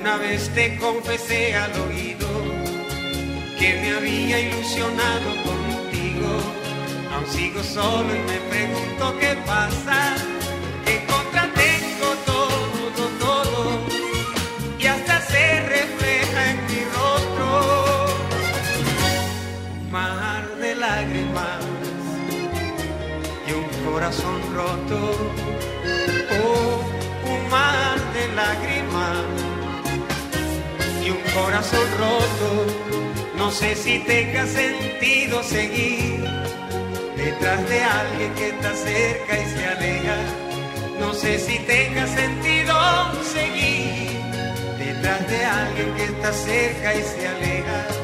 Una 0.01 0.16
vez 0.16 0.49
te 0.55 0.79
confesé 0.79 1.55
al 1.57 1.72
oído 1.87 2.29
que 3.59 3.75
me 3.81 3.91
había 3.95 4.41
ilusionado 4.41 5.31
contigo. 5.45 6.33
Aún 7.14 7.27
sigo 7.27 7.62
solo 7.62 8.09
y 8.09 8.20
me 8.31 8.39
pregunto 8.49 9.18
qué 9.20 9.37
pasa. 9.47 10.16
Corazón 31.35 31.87
roto. 31.99 32.66
No 33.37 33.51
sé 33.51 33.74
si 33.74 33.99
tenga 34.01 34.47
sentido 34.47 35.43
seguir 35.43 36.24
detrás 37.16 37.68
de 37.68 37.82
alguien 37.82 38.35
que 38.35 38.49
está 38.51 38.74
cerca 38.74 39.39
y 39.39 39.47
se 39.47 39.66
aleja. 39.66 40.16
No 41.01 41.12
sé 41.12 41.39
si 41.39 41.59
tenga 41.61 42.07
sentido 42.07 42.74
seguir 43.22 44.11
detrás 44.78 45.28
de 45.28 45.45
alguien 45.45 45.95
que 45.97 46.05
está 46.05 46.32
cerca 46.32 46.95
y 46.95 47.03
se 47.03 47.28
aleja. 47.28 48.03